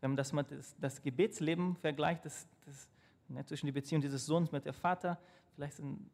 Wenn 0.00 0.10
man 0.10 0.16
das, 0.48 0.74
das, 0.80 1.00
Gebetsleben 1.00 1.76
vergleicht, 1.76 2.24
das, 2.24 2.48
das, 2.66 2.88
ne, 3.28 3.46
zwischen 3.46 3.66
die 3.66 3.72
Beziehung 3.72 4.02
dieses 4.02 4.26
Sohns 4.26 4.50
mit 4.50 4.66
dem 4.66 4.74
Vater, 4.74 5.16
vielleicht 5.54 5.78
ein 5.78 6.10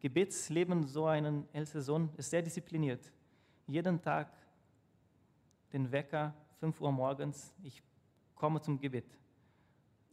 Gebetsleben 0.00 0.86
so 0.86 1.06
einen 1.06 1.48
älteren 1.54 1.80
Sohn 1.80 2.10
ist 2.18 2.28
sehr 2.28 2.42
diszipliniert. 2.42 3.10
Jeden 3.66 4.02
Tag 4.02 4.30
den 5.72 5.90
Wecker, 5.90 6.34
5 6.60 6.82
Uhr 6.82 6.92
morgens, 6.92 7.54
ich 7.62 7.82
komme 8.34 8.60
zum 8.60 8.78
Gebet. 8.78 9.06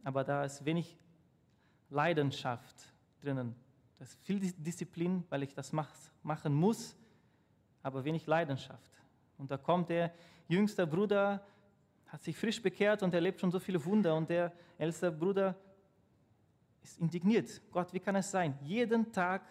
Aber 0.04 0.24
da 0.24 0.44
ist 0.44 0.64
wenig 0.64 0.96
Leidenschaft 1.90 2.90
drinnen. 3.20 3.54
Das 3.98 4.08
ist 4.08 4.24
viel 4.24 4.40
Disziplin, 4.40 5.22
weil 5.28 5.42
ich 5.42 5.52
das 5.52 5.70
machen 5.70 6.54
muss, 6.54 6.96
aber 7.82 8.02
wenig 8.04 8.26
Leidenschaft. 8.26 9.01
Und 9.42 9.50
da 9.50 9.56
kommt 9.56 9.88
der 9.88 10.12
jüngste 10.46 10.86
Bruder, 10.86 11.44
hat 12.06 12.22
sich 12.22 12.36
frisch 12.36 12.62
bekehrt 12.62 13.02
und 13.02 13.12
erlebt 13.12 13.40
schon 13.40 13.50
so 13.50 13.58
viele 13.58 13.84
Wunder. 13.84 14.14
Und 14.14 14.30
der 14.30 14.52
älteste 14.78 15.10
Bruder 15.10 15.56
ist 16.80 17.00
indigniert. 17.00 17.60
Gott, 17.72 17.92
wie 17.92 17.98
kann 17.98 18.14
es 18.14 18.30
sein? 18.30 18.56
Jeden 18.62 19.10
Tag 19.10 19.42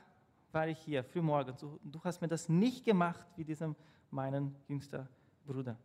war 0.54 0.66
ich 0.70 0.80
hier, 0.80 1.04
frühmorgens. 1.04 1.60
Du, 1.60 1.78
du 1.84 2.02
hast 2.06 2.22
mir 2.22 2.30
das 2.30 2.48
nicht 2.48 2.86
gemacht 2.86 3.28
wie 3.36 3.44
diesem 3.44 3.76
meinen 4.12 4.56
jüngsten 4.70 5.06
Bruder. 5.46 5.76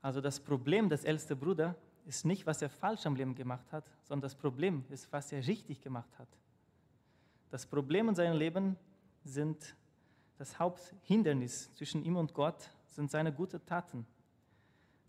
Also 0.00 0.22
das 0.22 0.40
Problem 0.40 0.88
des 0.88 1.04
ältesten 1.04 1.38
Bruders 1.38 1.76
ist 2.06 2.24
nicht, 2.24 2.46
was 2.46 2.62
er 2.62 2.70
falsch 2.70 3.04
am 3.04 3.16
Leben 3.16 3.34
gemacht 3.34 3.70
hat, 3.70 3.84
sondern 4.04 4.22
das 4.22 4.34
Problem 4.34 4.86
ist, 4.88 5.12
was 5.12 5.30
er 5.30 5.46
richtig 5.46 5.82
gemacht 5.82 6.18
hat. 6.18 6.28
Das 7.50 7.66
Problem 7.66 8.08
in 8.08 8.14
seinem 8.14 8.38
Leben 8.38 8.76
sind 9.28 9.76
das 10.38 10.58
Haupthindernis 10.58 11.72
zwischen 11.74 12.04
ihm 12.04 12.16
und 12.16 12.32
Gott 12.34 12.70
sind 12.86 13.10
seine 13.10 13.32
guten 13.32 13.64
Taten, 13.64 14.06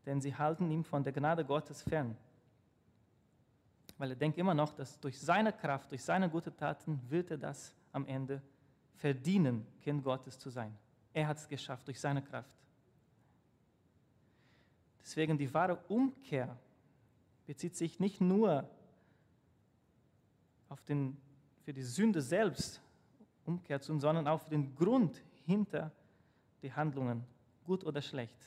denn 0.06 0.22
sie 0.22 0.36
halten 0.36 0.70
ihn 0.72 0.84
von 0.84 1.04
der 1.04 1.14
Gnade 1.14 1.46
Gottes 1.46 1.82
fern. 1.84 2.18
Weil 3.98 4.12
er 4.12 4.16
denkt 4.16 4.38
immer 4.38 4.54
noch, 4.54 4.74
dass 4.74 5.00
durch 5.00 5.20
seine 5.20 5.54
Kraft, 5.54 5.92
durch 5.92 6.04
seine 6.04 6.30
guten 6.30 6.56
Taten 6.56 7.02
wird 7.10 7.32
er 7.32 7.38
das 7.38 7.74
am 7.92 8.06
Ende 8.06 8.42
verdienen, 8.96 9.66
Kind 9.82 10.04
Gottes 10.04 10.38
zu 10.38 10.50
sein. 10.50 10.76
Er 11.14 11.28
hat 11.28 11.38
es 11.38 11.48
geschafft 11.48 11.88
durch 11.88 12.00
seine 12.00 12.22
Kraft. 12.22 12.56
Deswegen 15.02 15.38
die 15.38 15.52
wahre 15.54 15.78
Umkehr 15.88 16.56
bezieht 17.46 17.76
sich 17.76 18.00
nicht 18.00 18.22
nur 18.22 18.70
auf 20.70 20.84
den, 20.84 21.18
für 21.64 21.74
die 21.74 21.82
Sünde 21.82 22.22
selbst 22.22 22.82
Umkehr 23.50 23.82
zu, 23.82 23.98
sondern 24.00 24.40
für 24.40 24.50
den 24.50 24.76
Grund 24.76 25.24
hinter 25.46 25.92
die 26.62 26.72
Handlungen, 26.72 27.24
gut 27.66 27.84
oder 27.84 28.02
schlecht. 28.02 28.38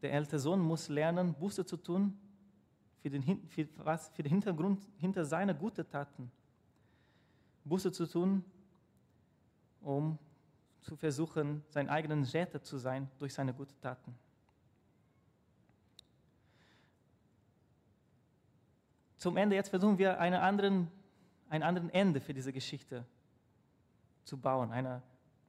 Der 0.00 0.12
ältere 0.12 0.38
Sohn 0.38 0.60
muss 0.60 0.88
lernen, 0.88 1.34
Buße 1.34 1.66
zu 1.66 1.76
tun 1.76 2.16
für 3.02 3.10
den, 3.10 3.46
für, 3.48 3.68
was, 3.76 4.08
für 4.10 4.22
den 4.22 4.30
Hintergrund 4.30 4.86
hinter 4.96 5.24
seiner 5.24 5.54
guten 5.54 5.86
Taten. 5.88 6.30
Buße 7.64 7.92
zu 7.92 8.06
tun, 8.06 8.44
um 9.82 10.18
zu 10.80 10.96
versuchen, 10.96 11.62
sein 11.68 11.88
eigenen 11.88 12.24
Retter 12.24 12.62
zu 12.62 12.78
sein 12.78 13.10
durch 13.18 13.34
seine 13.34 13.52
guten 13.52 13.78
Taten. 13.80 14.14
Zum 19.18 19.36
Ende 19.36 19.56
jetzt 19.56 19.70
versuchen 19.70 19.98
wir 19.98 20.20
einen 20.20 20.40
anderen, 20.40 20.88
ein 21.48 21.62
anderen 21.62 21.90
Ende 21.90 22.20
für 22.20 22.34
diese 22.34 22.52
Geschichte 22.52 23.04
zu 24.24 24.36
bauen. 24.36 24.70
Eine, 24.70 25.02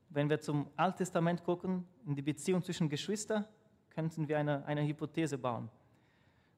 wenn 0.10 0.30
wir 0.30 0.40
zum 0.40 0.70
Alttestament 0.76 1.44
gucken, 1.44 1.86
in 2.06 2.16
die 2.16 2.22
Beziehung 2.22 2.64
zwischen 2.64 2.90
Geschwistern, 2.90 3.46
könnten 3.90 4.28
wir 4.28 4.40
eine, 4.40 4.66
eine 4.66 4.86
Hypothese 4.86 5.38
bauen. 5.38 5.70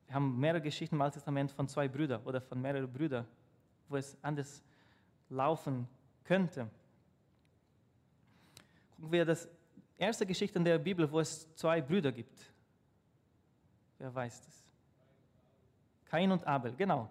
Wir 0.05 0.15
haben 0.15 0.39
mehrere 0.39 0.61
Geschichten 0.61 0.95
im 0.95 1.01
Alten 1.01 1.15
Testament 1.15 1.51
von 1.51 1.67
zwei 1.67 1.87
Brüdern 1.87 2.21
oder 2.23 2.41
von 2.41 2.61
mehreren 2.61 2.91
Brüdern, 2.91 3.25
wo 3.87 3.95
es 3.95 4.17
anders 4.21 4.61
laufen 5.29 5.87
könnte. 6.23 6.69
Gucken 8.95 9.11
wir 9.11 9.25
das 9.25 9.47
erste 9.97 10.25
Geschichte 10.25 10.59
in 10.59 10.65
der 10.65 10.77
Bibel, 10.77 11.09
wo 11.09 11.19
es 11.19 11.53
zwei 11.55 11.81
Brüder 11.81 12.11
gibt. 12.11 12.51
Wer 13.97 14.13
weiß 14.13 14.41
das? 14.41 14.63
Kain 16.05 16.31
und 16.31 16.45
Abel, 16.45 16.75
genau. 16.75 17.09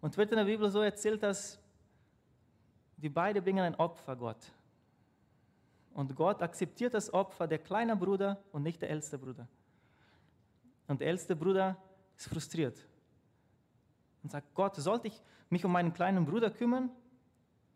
Und 0.00 0.16
wird 0.16 0.30
in 0.30 0.36
der 0.36 0.44
Bibel 0.44 0.70
so 0.70 0.80
erzählt, 0.80 1.22
dass 1.22 1.58
die 2.96 3.08
beiden 3.08 3.42
bringen 3.42 3.64
ein 3.64 3.74
Opfer 3.74 4.16
Gott. 4.16 4.52
Und 5.94 6.14
Gott 6.14 6.42
akzeptiert 6.42 6.94
das 6.94 7.12
Opfer 7.12 7.46
der 7.46 7.58
kleine 7.58 7.96
Bruder 7.96 8.42
und 8.52 8.62
nicht 8.62 8.80
der 8.82 8.90
älteste 8.90 9.18
Bruder. 9.18 9.48
Und 10.86 11.00
der 11.00 11.08
älteste 11.08 11.34
Bruder 11.34 11.76
ist 12.16 12.28
frustriert 12.28 12.86
und 14.22 14.30
sagt, 14.30 14.54
Gott, 14.54 14.76
sollte 14.76 15.08
ich 15.08 15.22
mich 15.50 15.64
um 15.64 15.72
meinen 15.72 15.92
kleinen 15.92 16.24
Bruder 16.24 16.50
kümmern? 16.50 16.90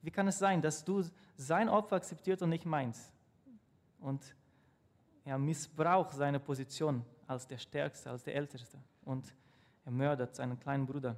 Wie 0.02 0.10
kann 0.10 0.26
es 0.28 0.38
sein, 0.38 0.60
dass 0.62 0.84
du 0.84 1.02
sein 1.36 1.68
Opfer 1.68 1.96
akzeptierst 1.96 2.42
und 2.42 2.50
nicht 2.50 2.66
meins? 2.66 3.12
Und 4.00 4.34
er 5.24 5.38
missbraucht 5.38 6.14
seine 6.14 6.40
Position 6.40 7.04
als 7.26 7.46
der 7.46 7.58
Stärkste, 7.58 8.10
als 8.10 8.24
der 8.24 8.34
Älteste. 8.34 8.78
Und 9.04 9.32
er 9.84 9.92
mördert 9.92 10.34
seinen 10.34 10.58
kleinen 10.58 10.86
Bruder. 10.86 11.16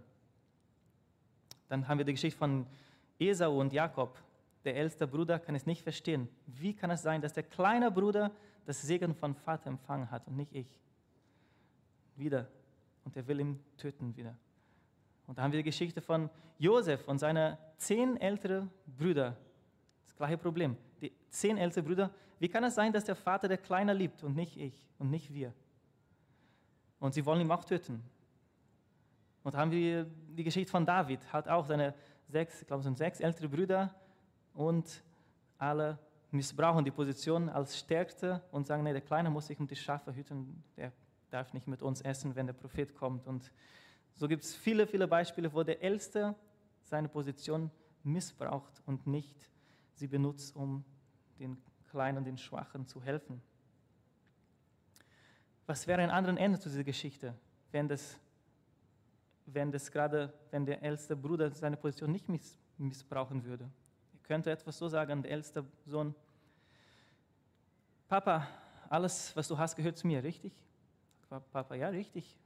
Dann 1.69 1.89
haben 1.89 1.99
wir 1.99 2.05
die 2.05 2.13
Geschichte 2.13 2.39
von 2.39 2.67
Esau 3.19 3.61
und 3.61 3.73
Jakob. 3.73 4.19
Der 4.65 4.77
älteste 4.77 5.07
Bruder 5.07 5.39
kann 5.39 5.55
es 5.55 5.67
nicht 5.67 5.83
verstehen. 5.83 6.29
Wie 6.47 6.75
kann 6.75 6.91
es 6.91 7.03
sein, 7.03 7.21
dass 7.21 7.33
der 7.33 7.43
kleine 7.43 7.91
Bruder 7.91 8.31
das 8.65 8.83
Segen 8.83 9.15
von 9.15 9.35
Vater 9.35 9.69
empfangen 9.69 10.11
hat 10.11 10.27
und 10.27 10.37
nicht 10.37 10.55
ich? 10.55 10.81
Wieder. 12.17 12.49
Und 13.05 13.17
er 13.17 13.27
will 13.27 13.41
ihn 13.41 13.61
töten 13.77 14.17
wieder. 14.17 14.37
Und 15.27 15.39
da 15.39 15.43
haben 15.43 15.53
wir 15.53 15.59
die 15.59 15.65
Geschichte 15.65 16.01
von 16.01 16.31
Josef 16.59 17.07
und 17.09 17.19
seiner 17.19 17.59
zehn 17.77 18.17
älteren 18.17 18.71
Brüder. 18.87 19.37
Das 20.05 20.17
gleiche 20.17 20.39
Problem. 20.39 20.77
Die 21.01 21.13
zehn 21.29 21.59
älteren 21.59 21.85
Brüder. 21.85 22.11
Wie 22.39 22.49
kann 22.49 22.65
es 22.65 22.75
sein, 22.75 22.93
dass 22.93 23.05
der 23.05 23.17
Vater 23.17 23.49
der 23.49 23.59
Kleine 23.59 23.93
liebt 23.93 24.23
und 24.23 24.35
nicht 24.35 24.57
ich 24.57 24.87
und 24.99 25.11
nicht 25.11 25.33
wir? 25.33 25.53
Und 27.01 27.15
sie 27.15 27.25
wollen 27.27 27.41
ihn 27.41 27.51
auch 27.51 27.65
töten. 27.65 28.03
Und 29.45 29.55
haben 29.55 29.71
wir 29.71 30.05
die 30.05 30.43
Geschichte 30.43 30.71
von 30.71 30.85
David, 30.85 31.33
hat 31.33 31.49
auch 31.49 31.67
seine 31.67 31.95
sechs, 32.27 32.63
ich 32.63 32.67
glaube, 32.67 32.81
es 32.81 32.85
sind 32.85 32.99
sechs 32.99 33.21
ältere 33.21 33.49
Brüder 33.49 33.95
und 34.55 35.05
alle 35.59 35.99
missbrauchen 36.31 36.85
die 36.85 36.91
Position 36.91 37.49
als 37.51 37.79
Stärkste 37.79 38.43
und 38.51 38.67
sagen, 38.67 38.83
nee, 38.83 38.93
der 38.93 39.03
Kleine 39.03 39.31
muss 39.31 39.47
sich 39.47 39.61
um 39.61 39.67
die 39.67 39.77
Schafe 39.77 40.15
hüten, 40.15 40.65
der 40.77 40.93
darf 41.31 41.53
nicht 41.53 41.69
mit 41.69 41.83
uns 41.83 42.01
essen, 42.01 42.35
wenn 42.35 42.47
der 42.47 42.55
Prophet 42.55 42.95
kommt. 42.95 43.27
Und 43.27 43.53
so 44.15 44.27
gibt 44.29 44.45
es 44.45 44.55
viele, 44.55 44.87
viele 44.87 45.07
Beispiele, 45.07 45.53
wo 45.53 45.63
der 45.63 45.83
Älteste 45.83 46.35
seine 46.83 47.09
Position 47.09 47.71
missbraucht 48.03 48.83
und 48.87 49.07
nicht 49.07 49.51
sie 49.93 50.07
benutzt, 50.07 50.57
um 50.57 50.85
den 51.39 51.57
Kleinen, 51.91 52.25
den 52.25 52.39
Schwachen 52.39 52.87
zu 52.87 53.03
helfen. 53.03 53.43
Was 55.67 55.87
wäre 55.87 56.01
ein 56.01 56.11
anderes 56.11 56.39
Ende 56.39 56.59
zu 56.59 56.69
dieser 56.69 56.85
Geschichte, 56.85 57.35
wenn 57.73 57.89
das 57.89 58.19
wenn 59.47 59.71
das 59.71 59.91
gerade, 59.91 60.33
wenn 60.51 60.65
der 60.65 60.83
älteste 60.83 61.17
Bruder 61.17 61.51
seine 61.51 61.77
Position 61.77 62.11
nicht 62.11 62.29
miss, 62.29 62.59
missbrauchen 62.79 63.45
würde. 63.45 63.65
Er 64.13 64.21
könnte 64.23 64.51
etwas 64.51 64.79
so 64.79 64.89
sagen, 64.89 65.23
der 65.23 65.33
älteste 65.33 65.65
Sohn, 65.87 66.15
Papa, 68.09 68.47
alles, 68.89 69.35
was 69.37 69.49
du 69.49 69.59
hast, 69.59 69.77
gehört 69.77 69.97
zu 69.97 70.07
mir, 70.07 70.23
richtig? 70.23 70.53
Papa, 71.53 71.75
ja, 71.75 71.89
richtig. 71.89 72.37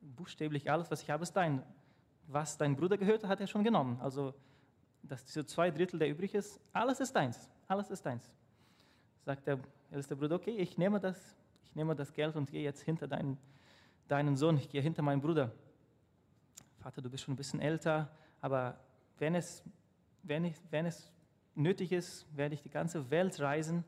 Buchstäblich 0.00 0.70
alles, 0.70 0.90
was 0.90 1.02
ich 1.02 1.10
habe, 1.10 1.22
ist 1.22 1.32
dein. 1.32 1.62
Was 2.26 2.56
dein 2.56 2.76
Bruder 2.76 2.96
gehört, 2.96 3.24
hat 3.24 3.40
er 3.40 3.46
schon 3.46 3.64
genommen. 3.64 4.00
Also, 4.00 4.34
dass 5.02 5.24
diese 5.24 5.44
zwei 5.44 5.70
Drittel, 5.70 5.98
der 5.98 6.08
übrig 6.08 6.34
ist, 6.34 6.58
alles 6.72 7.00
ist 7.00 7.12
deins. 7.14 7.50
Alles 7.66 7.90
ist 7.90 8.04
deins. 8.06 8.30
Sagt 9.24 9.46
der 9.46 9.58
älteste 9.90 10.16
Bruder, 10.16 10.36
okay, 10.36 10.56
ich 10.56 10.78
nehme 10.78 11.00
das, 11.00 11.36
ich 11.64 11.74
nehme 11.74 11.94
das 11.94 12.12
Geld 12.12 12.36
und 12.36 12.50
gehe 12.50 12.62
jetzt 12.62 12.82
hinter 12.82 13.08
deinen, 13.08 13.36
deinen 14.08 14.36
Sohn, 14.36 14.56
ich 14.56 14.68
gehe 14.68 14.80
hinter 14.80 15.02
meinen 15.02 15.20
Bruder. 15.20 15.52
Vater, 16.84 17.00
du 17.00 17.08
bist 17.08 17.24
schon 17.24 17.32
ein 17.32 17.38
bisschen 17.38 17.62
älter, 17.62 18.10
aber 18.42 18.78
wenn 19.16 19.34
es, 19.34 19.64
wenn 20.22 20.44
ich, 20.44 20.54
wenn 20.70 20.84
es 20.84 21.10
nötig 21.54 21.92
ist, 21.92 22.26
werde 22.36 22.54
ich 22.54 22.60
die 22.60 22.68
ganze 22.68 23.10
Welt 23.10 23.40
reisen 23.40 23.84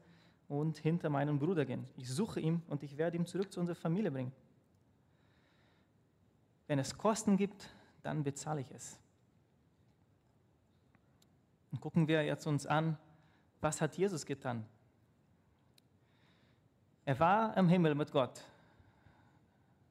und 0.49 0.79
hinter 0.79 1.11
meinen 1.11 1.39
Bruder 1.39 1.67
gehen. 1.67 1.87
Ich 1.99 2.11
suche 2.11 2.41
ihn 2.41 2.63
und 2.69 2.83
ich 2.83 2.97
werde 2.97 3.19
ihn 3.19 3.27
zurück 3.27 3.53
zu 3.53 3.61
unserer 3.61 3.77
Familie 3.77 4.11
bringen. 4.11 4.33
Wenn 6.69 6.79
es 6.79 6.97
Kosten 6.97 7.37
gibt, 7.37 7.69
dann 8.03 8.25
bezahle 8.25 8.63
ich 8.63 8.71
es. 8.71 8.99
Und 11.73 11.83
gucken 11.83 12.09
wir 12.09 12.25
jetzt 12.25 12.47
uns 12.47 12.65
an, 12.65 12.97
was 13.61 13.83
hat 13.83 13.99
Jesus 13.99 14.25
getan? 14.25 14.65
Er 17.05 17.21
war 17.21 17.55
im 17.59 17.69
Himmel 17.69 17.95
mit 17.95 18.11
Gott, 18.11 18.43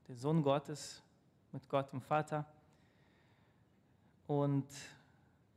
der 0.07 0.15
Sohn 0.15 0.41
Gottes 0.41 1.03
mit 1.51 1.69
Gott 1.69 1.91
dem 1.91 2.01
Vater. 2.01 2.47
Und 4.27 4.67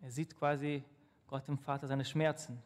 er 0.02 0.10
sieht 0.10 0.36
quasi 0.36 0.84
Gott 1.26 1.48
im 1.48 1.58
Vater 1.58 1.86
seine 1.86 2.04
Schmerzen. 2.04 2.62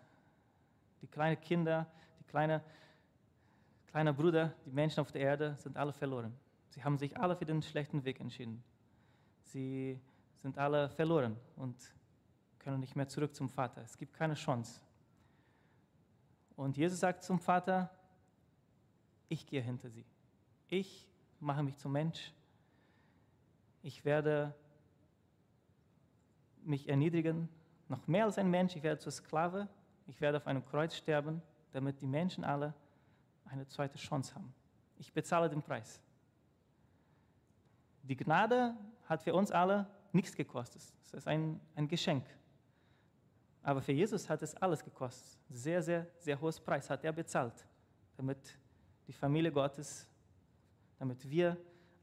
Die 1.01 1.07
kleinen 1.07 1.41
Kinder, 1.41 1.87
die 2.21 2.25
kleine, 2.25 2.62
kleine 3.87 4.12
Brüder, 4.12 4.55
die 4.65 4.71
Menschen 4.71 5.01
auf 5.01 5.12
der 5.12 5.23
Erde 5.23 5.57
sind 5.59 5.77
alle 5.77 5.93
verloren. 5.93 6.35
Sie 6.69 6.83
haben 6.83 6.99
sich 6.99 7.17
alle 7.19 7.37
für 7.37 7.45
den 7.45 7.62
schlechten 7.62 8.05
Weg 8.05 8.21
entschieden. 8.21 8.62
Sie 9.43 10.01
sind 10.37 10.59
alle 10.59 10.88
verloren 10.91 11.37
und 11.57 11.77
können 12.59 12.81
nicht 12.81 12.97
mehr 12.97 13.09
zurück 13.09 13.35
zum 13.35 13.49
Vater. 13.49 13.83
Es 13.83 13.99
gibt 13.99 14.15
keine 14.15 14.35
Chance. 14.35 14.81
Und 16.57 16.77
Jesus 16.77 17.01
sagt 17.01 17.25
zum 17.25 17.38
Vater, 17.38 17.91
ich 19.29 19.47
gehe 19.47 19.61
hinter 19.61 19.91
sie. 19.91 20.05
Ich 20.69 21.09
mache 21.41 21.62
mich 21.62 21.77
zum 21.77 21.93
Mensch. 21.93 22.33
Ich 23.83 24.05
werde 24.05 24.55
mich 26.64 26.88
erniedrigen, 26.88 27.48
noch 27.88 28.07
mehr 28.07 28.25
als 28.25 28.38
ein 28.38 28.51
Mensch, 28.51 28.77
ich 28.77 28.83
werde 28.83 28.98
zur 28.98 29.12
Sklave, 29.12 29.68
ich 30.07 30.20
werde 30.20 30.38
auf 30.38 30.46
einem 30.46 30.64
Kreuz 30.64 30.94
sterben, 30.94 31.42
damit 31.72 32.01
die 32.01 32.07
Menschen 32.07 32.44
alle 32.44 32.75
eine 33.44 33.66
zweite 33.66 33.98
Chance 33.98 34.35
haben. 34.35 34.53
Ich 34.98 35.12
bezahle 35.12 35.48
den 35.48 35.62
Preis. 35.62 36.01
Die 38.03 38.16
Gnade 38.16 38.75
hat 39.05 39.22
für 39.22 39.35
uns 39.35 39.51
alle 39.51 39.87
nichts 40.12 40.35
gekostet. 40.35 40.83
Es 41.03 41.12
ist 41.12 41.29
ein, 41.29 41.61
ein 41.75 41.88
Geschenk. 41.88 42.25
Aber 43.62 43.81
für 43.81 43.92
Jesus 43.92 44.29
hat 44.29 44.42
es 44.42 44.55
alles 44.57 44.83
gekostet. 44.83 45.38
Sehr, 45.48 45.83
sehr, 45.83 46.07
sehr 46.18 46.40
hohes 46.40 46.59
Preis 46.61 46.90
hat 46.90 47.05
er 47.05 47.12
bezahlt, 47.12 47.66
damit 48.16 48.59
die 49.07 49.12
Familie 49.12 49.53
Gottes, 49.53 50.09
damit 50.98 51.29
wir 51.29 51.57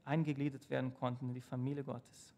eingegliedert 0.06 0.70
werden 0.70 0.94
konnten 0.94 1.28
in 1.28 1.34
die 1.34 1.42
Familie 1.42 1.84
Gottes. 1.84 2.34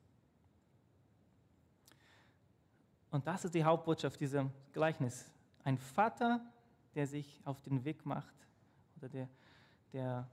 Und 3.11 3.27
das 3.27 3.45
ist 3.45 3.53
die 3.53 3.63
Hauptbotschaft 3.63 4.19
dieser 4.19 4.49
Gleichnis. 4.71 5.29
Ein 5.63 5.77
Vater, 5.77 6.41
der 6.95 7.05
sich 7.05 7.41
auf 7.45 7.61
den 7.61 7.83
Weg 7.83 8.05
macht 8.05 8.33
oder 8.97 9.09
der, 9.09 9.29
der, 9.93 10.27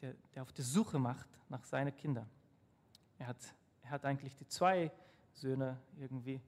der, 0.00 0.14
der 0.34 0.42
auf 0.42 0.52
die 0.52 0.62
Suche 0.62 0.98
macht 0.98 1.28
nach 1.48 1.64
seinen 1.64 1.96
Kindern. 1.96 2.28
Er 3.18 3.28
hat, 3.28 3.38
er 3.82 3.90
hat 3.90 4.04
eigentlich 4.04 4.36
die 4.36 4.46
zwei 4.46 4.92
Söhne 5.32 5.78
irgendwie 5.98 6.40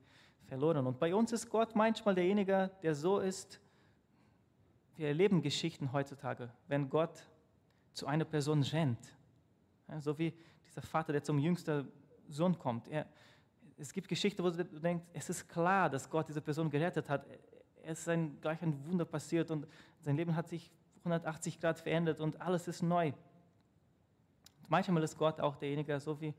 verloren. 0.44 0.86
Und 0.86 0.98
bei 0.98 1.14
uns 1.14 1.32
ist 1.32 1.48
Gott 1.48 1.74
manchmal 1.74 2.14
derjenige, 2.14 2.70
der 2.82 2.94
so 2.94 3.18
ist, 3.18 3.58
wir 4.96 5.08
erleben 5.08 5.42
Geschichten 5.42 5.92
heutzutage, 5.92 6.50
wenn 6.68 6.88
Gott 6.88 7.26
zu 7.92 8.06
einer 8.06 8.24
Person 8.24 8.62
rennt. 8.62 9.16
Ja, 9.88 10.00
so 10.00 10.18
wie 10.18 10.32
dieser 10.66 10.82
Vater, 10.82 11.12
der 11.12 11.22
zum 11.22 11.38
jüngsten 11.38 11.90
Sohn 12.28 12.58
kommt. 12.58 12.88
Er, 12.88 13.06
es 13.78 13.92
gibt 13.92 14.08
Geschichten, 14.08 14.42
wo 14.42 14.50
du 14.50 14.64
denkst, 14.64 15.04
es 15.12 15.28
ist 15.28 15.48
klar, 15.48 15.90
dass 15.90 16.08
Gott 16.08 16.28
diese 16.28 16.40
Person 16.40 16.70
gerettet 16.70 17.08
hat. 17.08 17.26
Es 17.82 18.00
ist 18.00 18.08
ein, 18.08 18.40
gleich 18.40 18.60
ein 18.62 18.84
Wunder 18.86 19.04
passiert 19.04 19.50
und 19.50 19.66
sein 20.00 20.16
Leben 20.16 20.34
hat 20.34 20.48
sich 20.48 20.72
180 21.00 21.60
Grad 21.60 21.78
verändert 21.78 22.20
und 22.20 22.40
alles 22.40 22.68
ist 22.68 22.82
neu. 22.82 23.08
Und 23.08 24.70
manchmal 24.70 25.02
ist 25.02 25.16
Gott 25.18 25.40
auch 25.40 25.56
derjenige, 25.56 26.00
so 26.00 26.20
wie, 26.20 26.34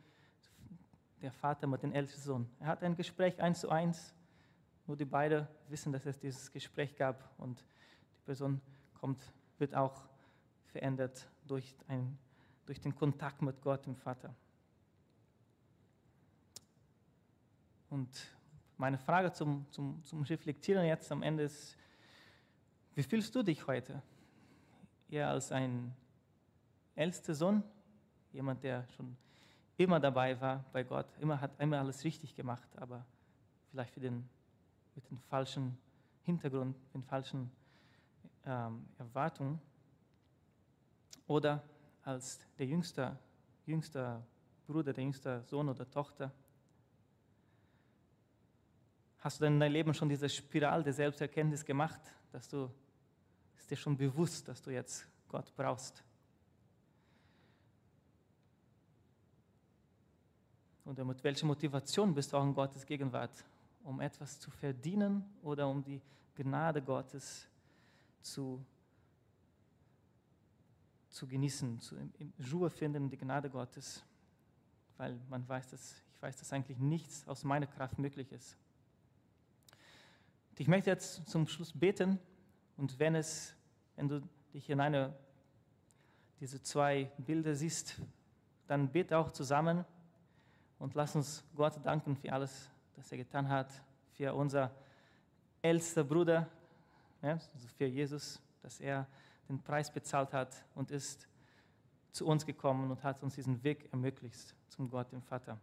der 1.22 1.32
Vater 1.32 1.68
mit 1.68 1.82
dem 1.84 1.94
ältesten 1.94 2.22
Sohn. 2.22 2.50
Er 2.60 2.68
hat 2.68 2.84
ein 2.84 2.96
Gespräch 2.96 3.40
eins 3.42 3.62
zu 3.62 3.70
eins, 3.70 4.14
nur 4.86 4.98
die 4.98 5.06
beiden 5.06 5.48
wissen, 5.68 5.92
dass 5.92 6.06
es 6.06 6.20
dieses 6.20 6.52
Gespräch 6.52 6.96
gab 6.96 7.34
und 7.38 7.60
die 7.60 8.26
Person 8.26 8.62
kommt, 9.00 9.22
wird 9.58 9.76
auch 9.76 10.04
verändert 10.68 11.28
durch, 11.48 11.76
ein, 11.88 12.18
durch 12.66 12.80
den 12.80 12.96
Kontakt 12.96 13.42
mit 13.42 13.62
Gott, 13.62 13.86
dem 13.86 13.96
Vater. 13.96 14.34
Und 17.90 18.10
meine 18.78 18.98
Frage 18.98 19.32
zum, 19.32 19.66
zum, 19.72 20.04
zum 20.04 20.22
Reflektieren 20.24 20.86
jetzt 20.86 21.12
am 21.12 21.24
Ende 21.24 21.44
ist, 21.44 21.78
wie 22.96 23.04
fühlst 23.04 23.34
du 23.36 23.44
dich 23.44 23.66
heute? 23.68 24.02
Eher 25.10 25.30
als 25.30 25.52
ein 25.52 25.94
ältester 26.96 27.34
Sohn, 27.34 27.64
jemand, 28.34 28.64
der 28.64 28.88
schon 28.96 29.16
immer 29.78 30.00
dabei 30.00 30.40
war 30.42 30.66
bei 30.74 30.84
Gott, 30.84 31.06
immer 31.20 31.40
hat 31.40 31.52
immer 31.60 31.80
alles 31.80 32.04
richtig 32.04 32.36
gemacht, 32.36 32.68
aber 32.78 33.06
vielleicht 33.70 33.94
für 33.94 34.00
den, 34.00 34.28
mit 34.96 35.10
dem 35.10 35.20
falschen 35.20 35.78
Hintergrund, 36.24 36.76
mit 36.84 36.94
den 36.96 37.04
falschen 37.04 37.52
ähm, 38.46 38.86
Erwartungen. 38.98 39.62
Oder 41.28 41.64
als 42.04 42.40
der 42.58 42.66
jüngste, 42.66 43.18
jüngste 43.66 44.24
Bruder, 44.66 44.94
der 44.94 45.04
jüngste 45.04 45.44
Sohn 45.44 45.70
oder 45.70 45.90
Tochter. 45.90 46.32
Hast 49.28 49.42
du 49.42 49.44
denn 49.44 49.56
in 49.56 49.60
deinem 49.60 49.74
Leben 49.74 49.94
schon 49.94 50.08
diese 50.08 50.30
Spirale 50.30 50.86
der 50.86 50.94
Selbsterkenntnis 50.94 51.66
gemacht, 51.66 52.00
dass 52.32 52.48
du 52.48 52.72
ist 53.58 53.70
dir 53.70 53.76
schon 53.76 53.98
bewusst, 53.98 54.48
dass 54.48 54.62
du 54.62 54.72
jetzt 54.72 55.06
Gott 55.28 55.54
brauchst? 55.54 56.02
Oder 60.86 61.04
mit 61.04 61.22
welcher 61.26 61.46
Motivation 61.46 62.14
bist 62.14 62.32
du 62.32 62.38
auch 62.38 62.44
in 62.46 62.54
Gottes 62.54 62.86
Gegenwart? 62.86 63.44
Um 63.84 64.00
etwas 64.00 64.40
zu 64.40 64.50
verdienen 64.50 65.26
oder 65.44 65.68
um 65.68 65.84
die 65.84 66.02
Gnade 66.34 66.82
Gottes 66.82 67.50
zu, 68.22 68.66
zu 71.10 71.28
genießen, 71.28 71.82
zu, 71.82 71.98
in 71.98 72.34
Ruhe 72.50 72.70
finden, 72.70 73.10
die 73.10 73.18
Gnade 73.18 73.50
Gottes? 73.50 74.06
Weil 74.96 75.20
man 75.30 75.46
weiß, 75.50 75.72
dass 75.72 76.02
ich 76.16 76.22
weiß, 76.22 76.38
dass 76.38 76.54
eigentlich 76.54 76.78
nichts 76.78 77.28
aus 77.28 77.44
meiner 77.44 77.68
Kraft 77.68 78.00
möglich 78.00 78.32
ist. 78.32 78.58
Ich 80.60 80.68
möchte 80.68 80.90
jetzt 80.90 81.30
zum 81.30 81.48
Schluss 81.48 81.72
beten 81.72 82.20
und 82.78 82.98
wenn 82.98 83.14
es, 83.14 83.56
wenn 83.96 84.08
du 84.08 84.28
dich 84.52 84.68
in 84.72 84.80
eine 84.80 85.16
diese 86.40 86.62
zwei 86.64 87.12
Bilder 87.20 87.54
siehst, 87.54 88.02
dann 88.66 88.92
bete 88.92 89.16
auch 89.20 89.30
zusammen 89.32 89.86
und 90.80 90.96
lass 90.96 91.16
uns 91.16 91.44
Gott 91.56 91.74
danken 91.86 92.16
für 92.16 92.34
alles, 92.34 92.72
das 92.96 93.12
er 93.12 93.20
getan 93.20 93.48
hat, 93.48 93.70
für 94.14 94.34
unser 94.34 94.72
ältester 95.62 96.04
Bruder, 96.04 96.50
ja, 97.22 97.34
also 97.34 97.68
für 97.78 97.86
Jesus, 97.86 98.42
dass 98.64 98.80
er 98.80 99.08
den 99.48 99.62
Preis 99.62 99.92
bezahlt 99.92 100.34
hat 100.34 100.66
und 100.74 100.90
ist 100.90 101.28
zu 102.12 102.26
uns 102.26 102.44
gekommen 102.48 102.90
und 102.90 103.04
hat 103.04 103.22
uns 103.22 103.36
diesen 103.36 103.64
Weg 103.64 103.92
ermöglicht 103.92 104.56
zum 104.70 104.90
Gott, 104.90 105.12
dem 105.12 105.22
Vater. 105.22 105.60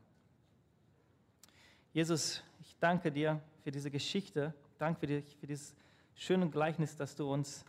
Jesus, 1.92 2.44
ich 2.61 2.76
danke 2.78 3.11
dir 3.11 3.40
für 3.64 3.72
diese 3.72 3.90
Geschichte, 3.90 4.54
danke 4.78 5.00
für, 5.00 5.06
dich, 5.06 5.37
für 5.37 5.46
dieses 5.46 5.74
schöne 6.14 6.48
Gleichnis, 6.48 6.96
das 6.96 7.14
du 7.14 7.32
uns 7.32 7.64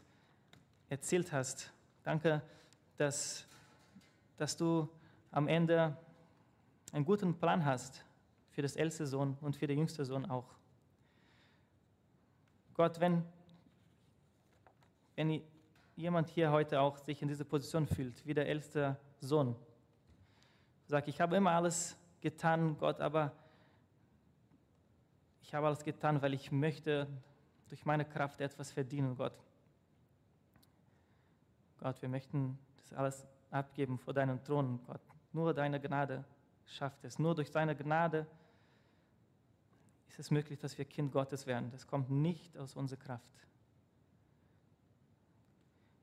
erzählt 0.89 1.31
hast. 1.31 1.71
Danke, 2.03 2.41
dass, 2.97 3.45
dass 4.37 4.55
du 4.55 4.89
am 5.31 5.47
Ende 5.47 5.97
einen 6.91 7.05
guten 7.05 7.37
Plan 7.37 7.65
hast 7.65 8.03
für 8.51 8.61
das 8.61 8.75
älteste 8.75 9.05
Sohn 9.05 9.37
und 9.41 9.55
für 9.55 9.67
den 9.67 9.79
jüngsten 9.79 10.05
Sohn 10.05 10.25
auch. 10.25 10.45
Gott, 12.73 12.99
wenn, 12.99 13.23
wenn 15.15 15.41
jemand 15.95 16.29
hier 16.29 16.51
heute 16.51 16.79
auch 16.79 16.97
sich 16.97 17.21
in 17.21 17.27
dieser 17.27 17.45
Position 17.45 17.87
fühlt, 17.87 18.25
wie 18.25 18.33
der 18.33 18.47
älteste 18.47 18.97
Sohn, 19.19 19.55
sagt, 20.87 21.07
ich 21.07 21.19
habe 21.19 21.35
immer 21.35 21.51
alles 21.51 21.97
getan, 22.21 22.77
Gott, 22.77 22.99
aber 22.99 23.31
ich 25.45 25.53
habe 25.53 25.67
alles 25.67 25.84
getan, 25.84 26.21
weil 26.23 26.34
ich 26.34 26.51
möchte 26.51 27.08
durch 27.67 27.86
meine 27.86 28.03
Kraft 28.03 28.41
etwas 28.41 28.71
verdienen, 28.71 29.15
Gott. 29.15 29.38
Gott, 31.79 32.01
wir 32.01 32.10
möchten 32.10 32.58
das 32.77 32.93
alles 32.93 33.27
abgeben 33.51 33.99
vor 33.99 34.13
deinem 34.13 34.43
Thron, 34.43 34.79
Gott. 34.88 35.01
Nur 35.34 35.53
deine 35.53 35.79
Gnade 35.79 36.25
schafft 36.65 37.03
es. 37.05 37.19
Nur 37.19 37.36
durch 37.36 37.51
seine 37.51 37.75
Gnade 37.75 38.25
ist 40.08 40.17
es 40.17 40.31
möglich, 40.31 40.58
dass 40.58 40.77
wir 40.79 40.86
Kind 40.86 41.12
Gottes 41.12 41.45
werden. 41.45 41.69
Das 41.69 41.86
kommt 41.86 42.10
nicht 42.10 42.58
aus 42.58 42.75
unserer 42.75 42.99
Kraft. 42.99 43.31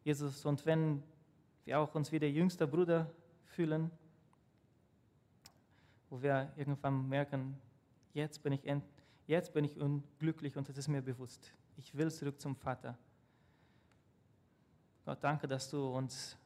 Jesus, 0.05 0.44
und 0.44 0.64
wenn 0.66 1.02
wir 1.64 1.81
auch 1.81 1.96
uns 1.96 2.12
wie 2.12 2.20
der 2.20 2.31
jüngste 2.31 2.68
Bruder 2.68 3.11
fühlen, 3.46 3.90
wo 6.11 6.22
wir 6.22 6.52
irgendwann 6.57 7.09
merken, 7.09 7.59
jetzt 8.12 8.40
bin 8.44 8.52
ich, 8.52 8.64
jetzt 9.26 9.52
bin 9.52 9.64
ich 9.64 9.78
unglücklich 9.78 10.56
und 10.56 10.68
es 10.68 10.76
ist 10.76 10.88
mir 10.88 11.02
bewusst. 11.02 11.52
Ich 11.76 11.96
will 11.96 12.11
zurück 12.11 12.40
zum 12.40 12.56
Vater. 12.56 12.96
Gott, 15.04 15.18
danke, 15.22 15.48
dass 15.48 15.70
du 15.70 15.88
uns 15.88 16.37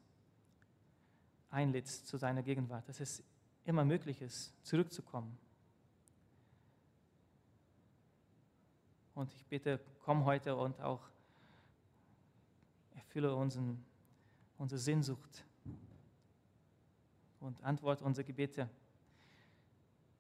einlädst 1.51 2.07
zu 2.07 2.17
seiner 2.17 2.43
Gegenwart. 2.43 2.89
Das 2.89 3.01
ist 3.01 3.23
immer 3.65 3.85
möglich 3.85 4.21
ist, 4.23 4.53
zurückzukommen. 4.65 5.37
Und 9.15 9.33
ich 9.33 9.47
bitte, 9.47 9.81
komm 10.05 10.25
heute 10.25 10.55
und 10.55 10.81
auch 10.81 11.01
erfülle 12.95 13.35
unseren, 13.35 13.83
unsere 14.59 14.79
Sehnsucht 14.79 15.45
und 17.41 17.63
antworte 17.65 18.05
unsere 18.05 18.25
Gebete. 18.25 18.69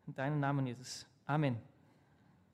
In 0.07 0.15
deinem 0.15 0.41
Namen, 0.41 0.67
Jesus. 0.67 1.07
Amen. 1.27 1.76